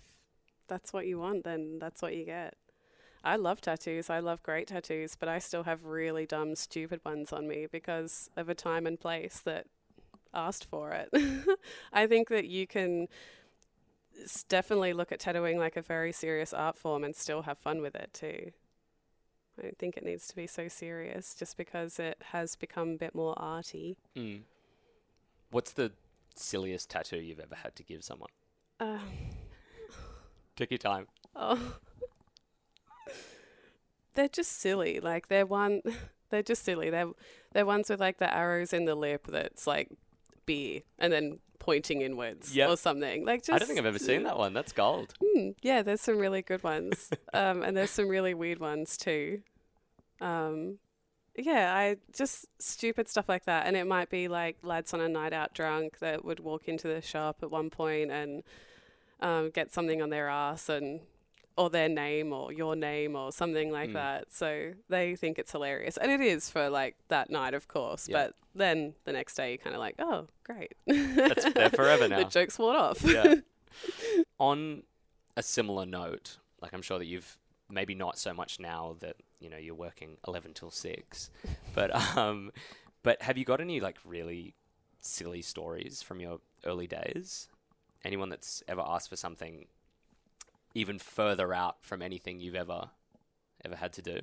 that's 0.68 0.92
what 0.92 1.06
you 1.06 1.18
want, 1.18 1.44
then 1.44 1.78
that's 1.78 2.02
what 2.02 2.14
you 2.14 2.24
get. 2.24 2.54
I 3.24 3.36
love 3.36 3.60
tattoos. 3.60 4.10
I 4.10 4.18
love 4.18 4.42
great 4.42 4.68
tattoos, 4.68 5.16
but 5.16 5.28
I 5.28 5.38
still 5.38 5.62
have 5.62 5.84
really 5.84 6.26
dumb, 6.26 6.56
stupid 6.56 7.00
ones 7.04 7.32
on 7.32 7.46
me 7.46 7.66
because 7.70 8.30
of 8.36 8.48
a 8.48 8.54
time 8.54 8.86
and 8.86 8.98
place 8.98 9.40
that 9.44 9.66
asked 10.34 10.66
for 10.66 10.90
it. 10.90 11.08
I 11.92 12.06
think 12.06 12.28
that 12.28 12.46
you 12.46 12.66
can 12.66 13.08
definitely 14.48 14.92
look 14.92 15.12
at 15.12 15.20
tattooing 15.20 15.58
like 15.58 15.76
a 15.76 15.82
very 15.82 16.12
serious 16.12 16.52
art 16.52 16.76
form 16.76 17.04
and 17.04 17.14
still 17.14 17.42
have 17.42 17.58
fun 17.58 17.80
with 17.80 17.94
it 17.94 18.10
too. 18.12 18.50
I 19.58 19.62
don't 19.62 19.78
think 19.78 19.96
it 19.96 20.04
needs 20.04 20.26
to 20.28 20.36
be 20.36 20.46
so 20.46 20.68
serious 20.68 21.34
just 21.34 21.56
because 21.56 21.98
it 21.98 22.18
has 22.32 22.56
become 22.56 22.90
a 22.90 22.96
bit 22.96 23.14
more 23.14 23.34
arty. 23.38 23.96
Mm. 24.16 24.40
What's 25.50 25.72
the 25.72 25.92
silliest 26.34 26.88
tattoo 26.88 27.18
you've 27.18 27.40
ever 27.40 27.56
had 27.56 27.76
to 27.76 27.82
give 27.82 28.02
someone? 28.02 28.30
Um, 28.80 29.00
Take 30.56 30.70
your 30.70 30.78
time. 30.78 31.06
Oh. 31.34 31.76
They're 34.14 34.28
just 34.28 34.52
silly. 34.52 35.00
Like 35.00 35.28
they're 35.28 35.46
one 35.46 35.82
they're 36.30 36.42
just 36.42 36.64
silly. 36.64 36.90
They're 36.90 37.10
they're 37.52 37.66
ones 37.66 37.90
with 37.90 38.00
like 38.00 38.18
the 38.18 38.32
arrows 38.34 38.72
in 38.72 38.84
the 38.84 38.94
lip 38.94 39.26
that's 39.28 39.66
like 39.66 39.88
beer 40.46 40.80
and 40.98 41.12
then 41.12 41.38
pointing 41.58 42.00
inwards 42.02 42.56
Yep. 42.56 42.68
or 42.70 42.76
something. 42.76 43.24
Like 43.24 43.40
just 43.40 43.50
I 43.52 43.58
don't 43.58 43.68
think 43.68 43.78
I've 43.78 43.86
ever 43.86 43.98
seen 43.98 44.24
that 44.24 44.36
one. 44.38 44.52
That's 44.52 44.72
gold. 44.72 45.14
Mm, 45.22 45.54
yeah, 45.62 45.82
there's 45.82 46.00
some 46.00 46.18
really 46.18 46.42
good 46.42 46.62
ones. 46.64 47.10
um, 47.32 47.62
and 47.62 47.76
there's 47.76 47.90
some 47.90 48.08
really 48.08 48.34
weird 48.34 48.58
ones 48.58 48.96
too. 48.96 49.42
Um, 50.20 50.78
yeah, 51.36 51.74
I 51.74 51.96
just 52.12 52.46
stupid 52.58 53.08
stuff 53.08 53.28
like 53.28 53.44
that. 53.46 53.66
And 53.66 53.76
it 53.76 53.86
might 53.86 54.10
be 54.10 54.28
like 54.28 54.58
lads 54.62 54.92
on 54.92 55.00
a 55.00 55.08
night 55.08 55.32
out 55.32 55.54
drunk 55.54 55.98
that 56.00 56.24
would 56.24 56.40
walk 56.40 56.68
into 56.68 56.88
the 56.88 57.00
shop 57.00 57.38
at 57.42 57.50
one 57.50 57.70
point 57.70 58.10
and 58.10 58.42
um, 59.20 59.50
get 59.50 59.72
something 59.72 60.02
on 60.02 60.10
their 60.10 60.28
ass 60.28 60.68
and 60.68 61.00
or 61.56 61.68
their 61.70 61.88
name 61.88 62.32
or 62.32 62.52
your 62.52 62.74
name 62.76 63.14
or 63.16 63.30
something 63.32 63.70
like 63.70 63.90
Mm. 63.90 63.94
that. 63.94 64.32
So 64.32 64.72
they 64.88 65.16
think 65.16 65.38
it's 65.38 65.52
hilarious. 65.52 65.96
And 65.96 66.10
it 66.10 66.20
is 66.20 66.48
for 66.50 66.68
like 66.70 66.96
that 67.08 67.28
night, 67.30 67.54
of 67.54 67.68
course. 67.68 68.08
Yeah. 68.08 68.26
But 68.26 68.34
then 68.54 68.94
the 69.04 69.12
next 69.12 69.34
day 69.34 69.50
you're 69.50 69.58
kind 69.58 69.74
of 69.76 69.80
like, 69.80 69.96
oh, 69.98 70.28
great. 70.44 70.72
That's 70.86 71.52
there 71.52 71.70
forever 71.70 72.08
now. 72.08 72.18
the 72.18 72.24
joke's 72.24 72.58
worn 72.58 72.76
off. 72.76 73.02
yeah. 73.04 73.34
On 74.38 74.82
a 75.36 75.42
similar 75.42 75.86
note, 75.86 76.38
like 76.60 76.72
I'm 76.72 76.82
sure 76.82 76.98
that 76.98 77.06
you've 77.06 77.38
maybe 77.70 77.94
not 77.94 78.18
so 78.18 78.34
much 78.34 78.60
now 78.60 78.96
that 79.00 79.16
you 79.40 79.48
know 79.48 79.56
you're 79.56 79.74
working 79.74 80.18
11 80.28 80.52
till 80.52 80.70
6 80.70 81.30
but 81.74 81.90
um 82.18 82.52
but 83.02 83.20
have 83.22 83.38
you 83.38 83.44
got 83.46 83.62
any 83.62 83.80
like 83.80 83.96
really 84.04 84.54
silly 85.00 85.40
stories 85.40 86.02
from 86.02 86.20
your 86.20 86.38
early 86.66 86.86
days 86.86 87.48
anyone 88.04 88.28
that's 88.28 88.62
ever 88.68 88.82
asked 88.86 89.08
for 89.08 89.16
something 89.16 89.64
even 90.74 90.98
further 90.98 91.52
out 91.52 91.76
from 91.82 92.02
anything 92.02 92.40
you've 92.40 92.54
ever 92.54 92.90
ever 93.64 93.76
had 93.76 93.92
to 93.94 94.02
do? 94.02 94.20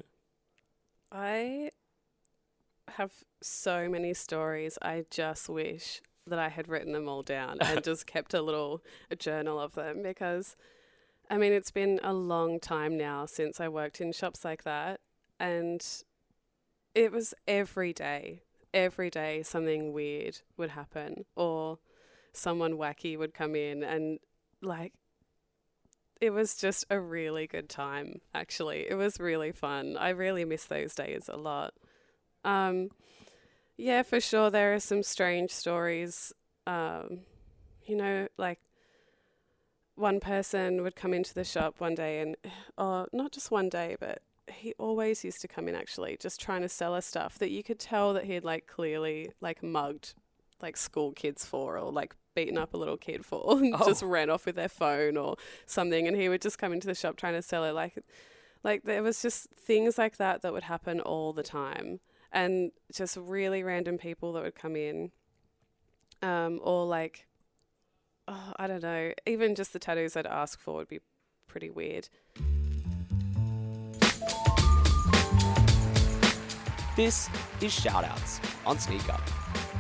I 1.12 1.72
have 2.90 3.12
so 3.42 3.90
many 3.90 4.14
stories. 4.14 4.78
I 4.82 5.06
just 5.10 5.50
wish 5.50 6.02
that 6.28 6.40
I 6.40 6.50
had 6.50 6.68
written 6.68 6.94
them 6.94 7.08
all 7.08 7.24
down 7.24 7.58
and 7.62 7.84
just 7.84 8.06
kept 8.06 8.34
a 8.34 8.42
little 8.42 8.84
a 9.10 9.16
journal 9.16 9.60
of 9.60 9.74
them 9.74 10.04
because 10.04 10.56
I 11.30 11.38
mean 11.38 11.54
it's 11.54 11.72
been 11.72 12.00
a 12.04 12.14
long 12.14 12.60
time 12.60 12.98
now 12.98 13.26
since 13.26 13.60
I 13.60 13.68
worked 13.68 14.02
in 14.02 14.12
shops 14.12 14.46
like 14.46 14.64
that 14.64 15.00
and 15.40 15.86
it 16.94 17.12
was 17.12 17.34
every 17.48 17.94
day. 17.94 18.42
Every 18.74 19.10
day 19.10 19.42
something 19.42 19.94
weird 19.94 20.42
would 20.58 20.72
happen 20.72 21.26
or 21.36 21.80
someone 22.34 22.74
wacky 22.74 23.18
would 23.18 23.34
come 23.34 23.56
in 23.56 23.84
and 23.84 24.20
like 24.62 24.94
it 26.22 26.32
was 26.32 26.56
just 26.56 26.86
a 26.90 27.00
really 27.00 27.48
good 27.48 27.70
time 27.70 28.22
actually. 28.34 28.86
It 28.90 28.96
was 28.96 29.20
really 29.20 29.52
fun. 29.52 29.98
I 29.98 30.10
really 30.10 30.46
miss 30.46 30.66
those 30.66 30.96
days 30.96 31.30
a 31.30 31.38
lot. 31.38 31.74
Um, 32.44 32.90
yeah 33.78 34.04
for 34.04 34.20
sure 34.20 34.50
there 34.50 34.74
are 34.74 34.80
some 34.80 35.04
strange 35.04 35.52
stories. 35.52 36.34
Um, 36.68 37.22
you 37.86 37.96
know 37.96 38.28
like 38.38 38.60
one 39.96 40.20
person 40.20 40.84
would 40.84 40.96
come 40.96 41.14
into 41.14 41.34
the 41.34 41.44
shop 41.44 41.76
one 41.80 41.96
day 41.96 42.22
and 42.22 42.38
oh 42.78 43.08
not 43.12 43.32
just 43.32 43.52
one 43.52 43.70
day 43.70 43.96
but 44.00 44.22
he 44.48 44.74
always 44.80 45.24
used 45.24 45.42
to 45.42 45.48
come 45.48 45.68
in 45.68 45.76
actually 45.76 46.18
just 46.20 46.42
trying 46.42 46.62
to 46.62 46.70
sell 46.70 46.96
us 46.96 47.06
stuff 47.06 47.38
that 47.38 47.52
you 47.52 47.62
could 47.64 47.80
tell 47.80 48.14
that 48.14 48.26
he'd 48.26 48.44
like 48.44 48.66
clearly 48.66 49.32
like 49.42 49.62
mugged 49.62 50.14
like 50.62 50.78
school 50.78 51.12
kids 51.12 51.46
for 51.46 51.78
or 51.78 51.92
like 51.92 52.16
beaten 52.36 52.58
up 52.58 52.74
a 52.74 52.78
little 52.78 52.98
kid 52.98 53.26
for 53.26 53.58
and 53.60 53.74
Oh. 53.76 53.86
just 53.88 54.04
ran 54.04 54.30
off 54.30 54.46
with 54.46 54.56
their 54.56 54.70
phone 54.70 55.18
or 55.18 55.36
something 55.66 56.08
and 56.08 56.16
he 56.16 56.30
would 56.30 56.42
just 56.42 56.58
come 56.58 56.74
into 56.74 56.88
the 56.88 56.96
shop 56.96 57.16
trying 57.18 57.34
to 57.34 57.42
sell 57.42 57.64
it 57.66 57.72
like 57.72 57.98
like 58.64 58.84
there 58.84 59.02
was 59.04 59.22
just 59.22 59.50
things 59.52 59.98
like 59.98 60.18
that 60.18 60.42
that 60.42 60.54
would 60.54 60.64
happen 60.64 61.00
all 61.00 61.34
the 61.34 61.44
time 61.44 62.00
and 62.32 62.72
just 62.94 63.18
really 63.18 63.64
random 63.64 63.98
people 63.98 64.34
that 64.34 64.44
would 64.44 64.56
come 64.56 64.76
in 64.76 65.12
um 66.22 66.60
or 66.64 66.86
like 66.86 67.26
oh, 68.28 68.54
I 68.58 68.68
don't 68.68 68.84
know 68.84 69.14
even 69.26 69.56
just 69.56 69.74
the 69.74 69.80
tattoos 69.80 70.16
I'd 70.16 70.28
ask 70.28 70.60
for 70.60 70.76
would 70.76 70.88
be 70.90 71.00
pretty 71.48 71.70
weird 71.70 72.10
This 76.96 77.30
is 77.62 77.72
Shoutouts 77.72 78.42
on 78.66 78.78
Sneak 78.78 79.08
Up. 79.08 79.22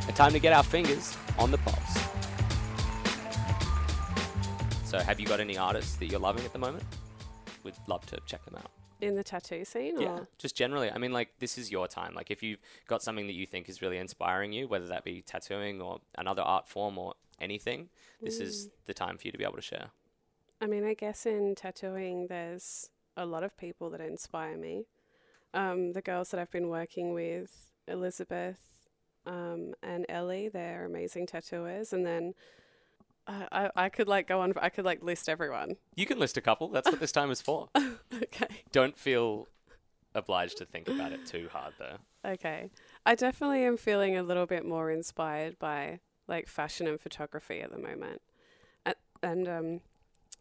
A 0.07 0.12
time 0.12 0.31
to 0.33 0.39
get 0.39 0.53
our 0.53 0.63
fingers 0.63 1.15
on 1.38 1.51
the 1.51 1.57
pulse. 1.59 1.99
So, 4.85 4.99
have 4.99 5.19
you 5.19 5.27
got 5.27 5.39
any 5.39 5.57
artists 5.57 5.97
that 5.97 6.07
you're 6.07 6.19
loving 6.19 6.43
at 6.45 6.53
the 6.53 6.59
moment? 6.59 6.83
We'd 7.63 7.75
love 7.88 8.05
to 8.07 8.17
check 8.25 8.43
them 8.45 8.55
out. 8.55 8.71
in 9.01 9.15
the 9.15 9.23
tattoo 9.23 9.63
scene 9.63 10.01
Yeah, 10.01 10.21
just 10.38 10.55
generally. 10.55 10.91
I 10.91 10.97
mean, 10.97 11.13
like, 11.13 11.29
this 11.39 11.57
is 11.57 11.71
your 11.71 11.88
time. 11.88 12.13
Like, 12.15 12.31
if 12.31 12.41
you've 12.41 12.59
got 12.88 13.01
something 13.03 13.27
that 13.27 13.33
you 13.33 13.45
think 13.45 13.69
is 13.69 13.81
really 13.81 13.97
inspiring 13.97 14.51
you, 14.51 14.67
whether 14.67 14.88
that 14.88 15.03
be 15.03 15.21
tattooing 15.21 15.81
or 15.81 15.99
another 16.17 16.41
art 16.41 16.67
form 16.67 16.97
or 16.97 17.13
anything, 17.39 17.89
this 18.21 18.39
is 18.39 18.69
the 18.88 18.93
time 18.93 19.17
for 19.17 19.27
you 19.27 19.31
to 19.31 19.38
be 19.38 19.43
able 19.43 19.55
to 19.55 19.62
share. 19.62 19.91
I 20.59 20.65
mean, 20.65 20.83
I 20.83 20.93
guess 20.93 21.25
in 21.25 21.55
tattooing, 21.55 22.27
there's 22.27 22.89
a 23.15 23.25
lot 23.25 23.43
of 23.43 23.55
people 23.57 23.89
that 23.91 24.01
inspire 24.01 24.57
me. 24.57 24.85
Um, 25.53 25.93
the 25.93 26.01
girls 26.01 26.29
that 26.31 26.39
I've 26.39 26.51
been 26.51 26.67
working 26.69 27.13
with, 27.13 27.71
Elizabeth 27.88 28.59
um, 29.25 29.73
and 29.84 30.05
Ellie, 30.10 30.49
they're 30.49 30.86
amazing 30.86 31.27
tattooers. 31.27 31.93
And 31.93 32.05
then 32.05 32.34
I, 33.27 33.47
I, 33.51 33.69
I 33.75 33.89
could 33.89 34.08
like 34.08 34.27
go 34.27 34.41
on, 34.41 34.53
I 34.62 34.69
could 34.69 34.86
like 34.86 35.03
list 35.03 35.29
everyone. 35.29 35.75
You 35.95 36.05
can 36.05 36.19
list 36.19 36.38
a 36.38 36.41
couple. 36.41 36.69
That's 36.69 36.89
what 36.89 36.99
this 36.99 37.12
time 37.12 37.32
is 37.32 37.41
for. 37.41 37.69
okay. 38.13 38.47
Don't 38.71 38.97
feel 38.97 39.47
obliged 40.15 40.58
to 40.58 40.65
think 40.65 40.88
about 40.88 41.12
it 41.12 41.25
too 41.25 41.49
hard, 41.51 41.73
though. 41.77 41.97
Okay. 42.25 42.69
I 43.05 43.15
definitely 43.15 43.63
am 43.63 43.77
feeling 43.77 44.17
a 44.17 44.23
little 44.23 44.45
bit 44.45 44.65
more 44.65 44.91
inspired 44.91 45.60
by 45.60 45.99
like 46.27 46.47
fashion 46.47 46.88
and 46.88 46.99
photography 46.99 47.62
at 47.62 47.71
the 47.71 47.77
moment. 47.77 48.21
And, 48.86 48.95
and 49.21 49.47
um, 49.47 49.82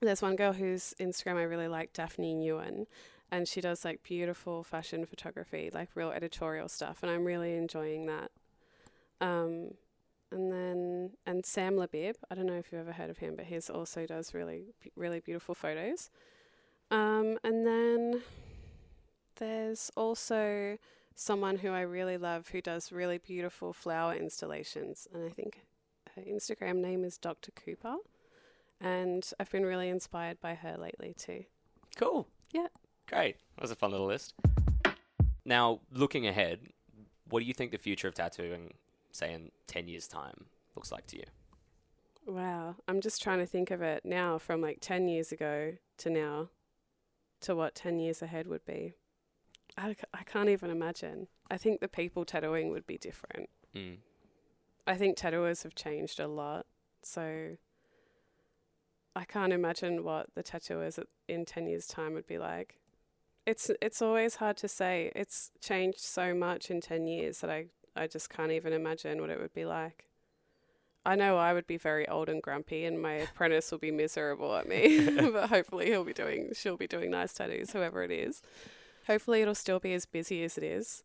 there's 0.01 0.23
one 0.23 0.37
girl 0.37 0.53
whose 0.53 0.95
Instagram 1.01 1.37
I 1.37 1.43
really 1.43 1.69
like, 1.69 1.93
Daphne 1.93 2.35
Nguyen, 2.35 2.87
and 3.31 3.49
she 3.49 3.61
does 3.61 3.85
like 3.85 4.03
beautiful 4.03 4.62
fashion 4.62 5.05
photography, 5.07 5.71
like 5.73 5.91
real 5.95 6.11
editorial 6.11 6.69
stuff, 6.69 7.03
and 7.03 7.11
I'm 7.11 7.25
really 7.25 7.55
enjoying 7.55 8.07
that. 8.07 8.31
Um, 9.20 9.72
and 10.31 10.52
then 10.52 11.11
and 11.26 11.44
Sam 11.44 11.74
Labib, 11.76 12.16
I 12.31 12.35
don't 12.35 12.46
know 12.46 12.59
if 12.59 12.70
you've 12.70 12.81
ever 12.81 12.92
heard 12.92 13.11
of 13.11 13.18
him, 13.18 13.35
but 13.37 13.46
he 13.46 13.59
also 13.72 14.07
does 14.07 14.35
really 14.35 14.74
really 14.96 15.20
beautiful 15.20 15.54
photos. 15.54 16.11
Um, 16.90 17.38
and 17.44 17.66
then 17.66 18.22
there's 19.37 19.90
also 19.96 20.78
someone 21.14 21.59
who 21.59 21.70
I 21.70 21.81
really 21.81 22.16
love 22.16 22.48
who 22.48 22.61
does 22.61 22.92
really 22.92 23.18
beautiful 23.18 23.72
flower 23.72 24.14
installations, 24.14 25.09
and 25.12 25.24
I 25.24 25.31
think 25.31 25.62
her 26.14 26.22
Instagram 26.22 26.76
name 26.76 27.04
is 27.04 27.18
Dr. 27.18 27.50
Cooper, 27.52 27.96
and 28.81 29.28
I've 29.40 29.50
been 29.50 29.66
really 29.66 29.88
inspired 29.88 30.40
by 30.40 30.54
her 30.54 30.76
lately 30.78 31.14
too. 31.16 31.44
Cool. 31.96 32.28
Yeah. 32.52 32.68
Great. 33.09 33.37
That 33.57 33.62
was 33.62 33.70
a 33.70 33.76
fun 33.76 33.90
little 33.90 34.07
list. 34.07 34.35
Now, 35.44 35.81
looking 35.90 36.26
ahead, 36.26 36.61
what 37.31 37.40
do 37.40 37.46
you 37.46 37.54
think 37.54 37.72
the 37.72 37.78
future 37.78 38.07
of 38.07 38.14
tattooing, 38.14 38.74
say 39.12 39.33
in 39.33 39.51
10 39.66 39.88
years' 39.88 40.09
time, 40.09 40.47
looks 40.75 40.92
like 40.92 41.07
to 41.09 41.16
you? 41.16 41.25
Wow, 42.27 42.77
I'm 42.87 43.01
just 43.01 43.23
trying 43.23 43.38
to 43.38 43.47
think 43.47 43.71
of 43.71 43.81
it 43.81 44.05
now 44.05 44.38
from 44.38 44.61
like 44.61 44.79
10 44.81 45.09
years 45.09 45.33
ago 45.33 45.75
to 45.99 46.11
now 46.11 46.51
to 47.40 47.55
what 47.55 47.75
10 47.75 47.99
years 47.99 48.21
ahead 48.21 48.47
would 48.47 48.64
be. 48.66 48.94
i, 49.77 49.94
I 50.12 50.23
can't 50.25 50.49
even 50.49 50.71
imagine. 50.71 51.29
I 51.51 51.57
think 51.57 51.81
the 51.81 51.88
people 51.88 52.25
tattooing 52.25 52.71
would 52.71 52.87
be 52.87 52.99
different. 52.99 53.49
Mm. 53.75 53.99
I 54.87 54.97
think 54.97 55.16
tattooers 55.16 55.62
have 55.62 55.75
changed 55.75 56.21
a 56.21 56.27
lot. 56.29 56.66
So 57.03 57.57
I 59.14 59.25
can't 59.25 59.53
imagine 59.53 60.05
what 60.05 60.35
the 60.35 60.42
tattooers 60.42 60.99
in 61.27 61.44
10 61.44 61.66
years' 61.66 61.87
time 61.87 62.14
would 62.14 62.27
be 62.27 62.38
like. 62.38 62.79
It's 63.47 63.71
it's 63.81 64.03
always 64.03 64.37
hard 64.37 64.59
to 64.59 64.68
say. 64.68 65.11
It's 65.16 65.51
changed 65.61 66.01
so 66.01 66.35
much 66.35 66.71
in 66.71 66.81
10 66.81 67.07
years 67.07 67.40
that 67.40 67.51
I, 67.51 67.66
I 67.99 68.07
just 68.07 68.31
can't 68.31 68.53
even 68.53 68.73
imagine 68.73 69.21
what 69.21 69.31
it 69.31 69.41
would 69.41 69.53
be 69.55 69.65
like. 69.65 70.05
I 71.07 71.15
know 71.17 71.37
I 71.39 71.53
would 71.55 71.67
be 71.67 71.77
very 71.79 72.07
old 72.09 72.29
and 72.29 72.43
grumpy 72.43 72.85
and 72.85 73.01
my 73.01 73.13
apprentice 73.29 73.71
will 73.71 73.79
be 73.79 73.91
miserable 73.91 74.55
at 74.57 74.69
me, 74.69 75.05
but 75.33 75.49
hopefully 75.49 75.87
he'll 75.87 76.05
be 76.05 76.13
doing 76.13 76.51
she'll 76.55 76.77
be 76.77 76.87
doing 76.87 77.11
nice 77.11 77.33
tattoos 77.35 77.73
whoever 77.73 78.03
it 78.03 78.11
is. 78.11 78.43
Hopefully 79.07 79.41
it'll 79.43 79.55
still 79.55 79.81
be 79.81 79.95
as 79.95 80.05
busy 80.07 80.45
as 80.45 80.59
it 80.59 80.65
is. 80.65 81.03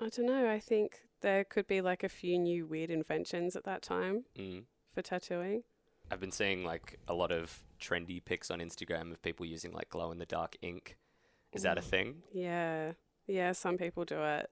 I 0.00 0.08
don't 0.10 0.26
know. 0.26 0.50
I 0.50 0.58
think 0.60 1.00
there 1.22 1.44
could 1.44 1.66
be 1.66 1.80
like 1.80 2.04
a 2.04 2.08
few 2.10 2.38
new 2.38 2.66
weird 2.66 2.90
inventions 2.90 3.56
at 3.56 3.64
that 3.64 3.82
time 3.82 4.24
Mm. 4.38 4.64
for 4.94 5.00
tattooing. 5.02 5.62
I've 6.10 6.20
been 6.20 6.30
seeing 6.32 6.62
like 6.64 6.98
a 7.08 7.14
lot 7.14 7.32
of 7.32 7.62
trendy 7.80 8.22
pics 8.24 8.50
on 8.50 8.58
Instagram 8.60 9.10
of 9.12 9.22
people 9.22 9.46
using 9.46 9.72
like 9.72 9.88
glow 9.88 10.12
in 10.12 10.18
the 10.18 10.26
dark 10.26 10.56
ink. 10.62 10.96
Is 11.52 11.62
that 11.62 11.78
a 11.78 11.80
Mm. 11.80 11.84
thing? 11.84 12.22
Yeah. 12.32 12.92
Yeah, 13.26 13.52
some 13.52 13.76
people 13.78 14.04
do 14.04 14.22
it. 14.22 14.50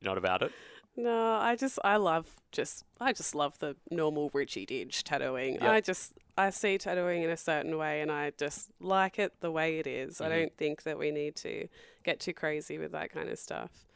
You're 0.00 0.10
not 0.12 0.18
about 0.18 0.42
it? 0.42 0.52
No, 1.00 1.34
I 1.34 1.54
just 1.54 1.78
I 1.84 1.96
love 1.96 2.26
just 2.50 2.84
I 3.00 3.12
just 3.12 3.32
love 3.34 3.56
the 3.60 3.76
normal 3.88 4.30
Richie 4.34 4.66
Didge 4.66 5.04
tattooing. 5.04 5.54
Yep. 5.54 5.62
I 5.62 5.80
just 5.80 6.14
I 6.36 6.50
see 6.50 6.76
tattooing 6.76 7.22
in 7.22 7.30
a 7.30 7.36
certain 7.36 7.78
way 7.78 8.00
and 8.00 8.10
I 8.10 8.32
just 8.36 8.70
like 8.80 9.16
it 9.20 9.34
the 9.40 9.52
way 9.52 9.78
it 9.78 9.86
is. 9.86 10.18
Mhm. 10.18 10.24
I 10.24 10.28
don't 10.28 10.56
think 10.56 10.82
that 10.82 10.98
we 10.98 11.12
need 11.12 11.36
to 11.36 11.68
get 12.02 12.18
too 12.18 12.32
crazy 12.34 12.78
with 12.78 12.90
that 12.92 13.12
kind 13.12 13.28
of 13.28 13.38
stuff. 13.38 13.86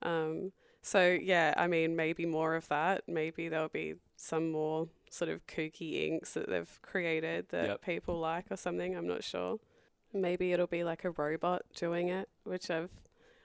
Um 0.00 0.52
so 0.80 1.06
yeah, 1.20 1.52
I 1.58 1.66
mean 1.66 1.94
maybe 1.94 2.24
more 2.24 2.54
of 2.54 2.68
that. 2.68 3.02
Maybe 3.06 3.48
there'll 3.50 3.68
be 3.68 3.96
some 4.16 4.50
more 4.50 4.88
sort 5.10 5.30
of 5.30 5.46
kooky 5.46 6.06
inks 6.08 6.32
that 6.34 6.48
they've 6.48 6.78
created 6.80 7.50
that 7.50 7.68
Yep. 7.68 7.82
people 7.82 8.18
like 8.18 8.46
or 8.50 8.56
something, 8.56 8.96
I'm 8.96 9.06
not 9.06 9.22
sure. 9.24 9.58
Maybe 10.14 10.52
it'll 10.52 10.66
be 10.68 10.84
like 10.84 11.04
a 11.04 11.10
robot 11.10 11.62
doing 11.74 12.08
it, 12.08 12.30
which 12.44 12.70
I've 12.70 12.90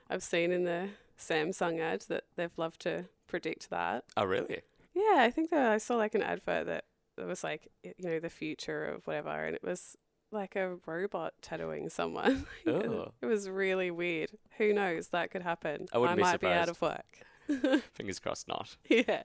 I've 0.08 0.22
seen 0.22 0.50
in 0.50 0.64
the 0.64 0.88
Samsung 1.20 1.80
ad 1.80 2.02
that 2.08 2.24
they've 2.36 2.56
loved 2.56 2.80
to 2.82 3.04
predict 3.28 3.70
that. 3.70 4.04
Oh, 4.16 4.24
really? 4.24 4.62
Yeah, 4.94 5.16
I 5.18 5.30
think 5.30 5.50
that 5.50 5.70
I 5.70 5.78
saw 5.78 5.96
like 5.96 6.14
an 6.14 6.22
advert 6.22 6.66
that 6.66 6.84
that 7.16 7.26
was 7.26 7.44
like 7.44 7.68
you 7.82 7.92
know 8.00 8.18
the 8.18 8.30
future 8.30 8.84
of 8.86 9.06
whatever, 9.06 9.30
and 9.44 9.54
it 9.54 9.62
was 9.62 9.96
like 10.32 10.56
a 10.56 10.76
robot 10.86 11.34
tattooing 11.42 11.88
someone. 11.88 12.46
Oh. 12.66 13.12
it 13.20 13.26
was 13.26 13.48
really 13.48 13.90
weird. 13.90 14.30
Who 14.58 14.72
knows? 14.72 15.08
That 15.08 15.30
could 15.30 15.42
happen. 15.42 15.86
I 15.92 15.98
wouldn't 15.98 16.16
be 16.16 16.22
might 16.22 16.40
be 16.40 16.46
out 16.46 16.68
of 16.68 16.80
work. 16.80 17.24
Fingers 17.94 18.18
crossed 18.20 18.46
not. 18.48 18.76
yeah. 18.88 19.22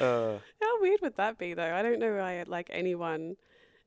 Uh, 0.00 0.38
How 0.60 0.80
weird 0.80 1.00
would 1.02 1.16
that 1.16 1.38
be 1.38 1.54
though? 1.54 1.74
I 1.74 1.82
don't 1.82 1.98
know 2.00 2.14
why 2.16 2.42
like 2.46 2.68
anyone, 2.72 3.36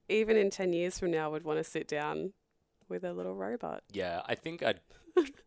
even 0.09 0.37
in 0.37 0.49
ten 0.49 0.73
years 0.73 0.97
from 0.99 1.11
now, 1.11 1.29
would 1.31 1.43
want 1.43 1.59
to 1.59 1.63
sit 1.63 1.87
down 1.87 2.33
with 2.89 3.03
a 3.03 3.13
little 3.13 3.35
robot. 3.35 3.83
yeah, 3.91 4.21
I 4.25 4.35
think 4.35 4.63
I'd 4.63 4.79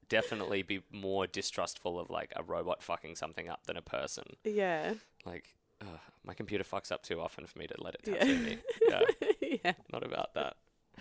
definitely 0.08 0.62
be 0.62 0.82
more 0.92 1.26
distrustful 1.26 1.98
of 1.98 2.10
like 2.10 2.32
a 2.36 2.42
robot 2.42 2.82
fucking 2.82 3.16
something 3.16 3.48
up 3.48 3.66
than 3.66 3.76
a 3.76 3.82
person. 3.82 4.24
Yeah. 4.44 4.94
Like, 5.24 5.54
ugh, 5.80 5.98
my 6.24 6.34
computer 6.34 6.64
fucks 6.64 6.90
up 6.92 7.02
too 7.02 7.20
often 7.20 7.46
for 7.46 7.58
me 7.58 7.66
to 7.66 7.74
let 7.78 7.94
it 7.94 8.00
Yeah. 8.06 8.14
tattoo 8.14 8.38
me. 8.38 8.58
Yeah, 8.88 9.58
yeah. 9.64 9.72
not 9.92 10.04
about 10.04 10.34
that. 10.34 10.56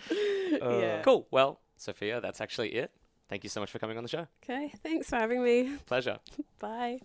Uh, 0.62 0.78
yeah. 0.80 1.02
Cool. 1.02 1.26
Well, 1.30 1.60
Sophia, 1.76 2.20
that's 2.20 2.40
actually 2.40 2.70
it. 2.70 2.90
Thank 3.28 3.44
you 3.44 3.50
so 3.50 3.60
much 3.60 3.70
for 3.70 3.78
coming 3.78 3.96
on 3.96 4.02
the 4.02 4.08
show. 4.08 4.26
Okay. 4.42 4.72
Thanks 4.82 5.08
for 5.08 5.16
having 5.16 5.44
me. 5.44 5.76
Pleasure. 5.86 6.18
Bye. 6.58 6.98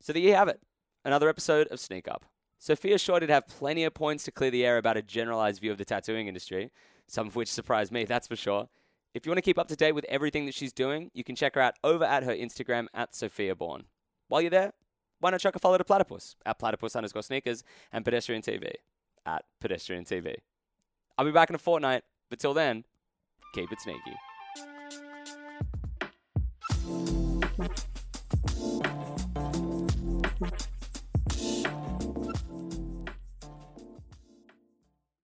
So 0.00 0.12
there 0.12 0.22
you 0.22 0.34
have 0.34 0.48
it. 0.48 0.60
Another 1.04 1.28
episode 1.28 1.66
of 1.68 1.80
Sneak 1.80 2.08
Up. 2.08 2.24
Sophia 2.58 2.96
sure 2.96 3.20
did 3.20 3.28
have 3.28 3.46
plenty 3.46 3.84
of 3.84 3.92
points 3.92 4.24
to 4.24 4.30
clear 4.30 4.50
the 4.50 4.64
air 4.64 4.78
about 4.78 4.96
a 4.96 5.02
generalized 5.02 5.60
view 5.60 5.70
of 5.70 5.76
the 5.78 5.84
tattooing 5.84 6.28
industry, 6.28 6.70
some 7.06 7.26
of 7.26 7.36
which 7.36 7.48
surprised 7.50 7.92
me, 7.92 8.04
that's 8.04 8.26
for 8.28 8.36
sure. 8.36 8.68
If 9.14 9.24
you 9.24 9.30
want 9.30 9.38
to 9.38 9.42
keep 9.42 9.60
up 9.60 9.68
to 9.68 9.76
date 9.76 9.92
with 9.92 10.04
everything 10.08 10.44
that 10.46 10.54
she's 10.54 10.72
doing, 10.72 11.12
you 11.14 11.22
can 11.22 11.36
check 11.36 11.54
her 11.54 11.60
out 11.60 11.74
over 11.84 12.04
at 12.04 12.24
her 12.24 12.34
Instagram 12.34 12.86
at 12.92 13.14
Sophia 13.14 13.54
Baughan. 13.54 13.84
While 14.26 14.40
you're 14.40 14.50
there, 14.50 14.72
why 15.20 15.30
not 15.30 15.38
chuck 15.38 15.54
a 15.54 15.60
follow 15.60 15.78
to 15.78 15.84
Platypus 15.84 16.34
at 16.44 16.58
Platypus 16.58 16.96
underscore 16.96 17.22
sneakers 17.22 17.62
and 17.92 18.04
Pedestrian 18.04 18.42
TV 18.42 18.72
at 19.24 19.44
Pedestrian 19.60 20.04
TV. 20.04 20.34
I'll 21.16 21.24
be 21.24 21.30
back 21.30 21.48
in 21.48 21.54
a 21.54 21.58
fortnight, 21.58 22.02
but 22.28 22.40
till 22.40 22.54
then, 22.54 22.84
keep 23.54 23.70
it 23.70 23.80
sneaky. 23.80 24.00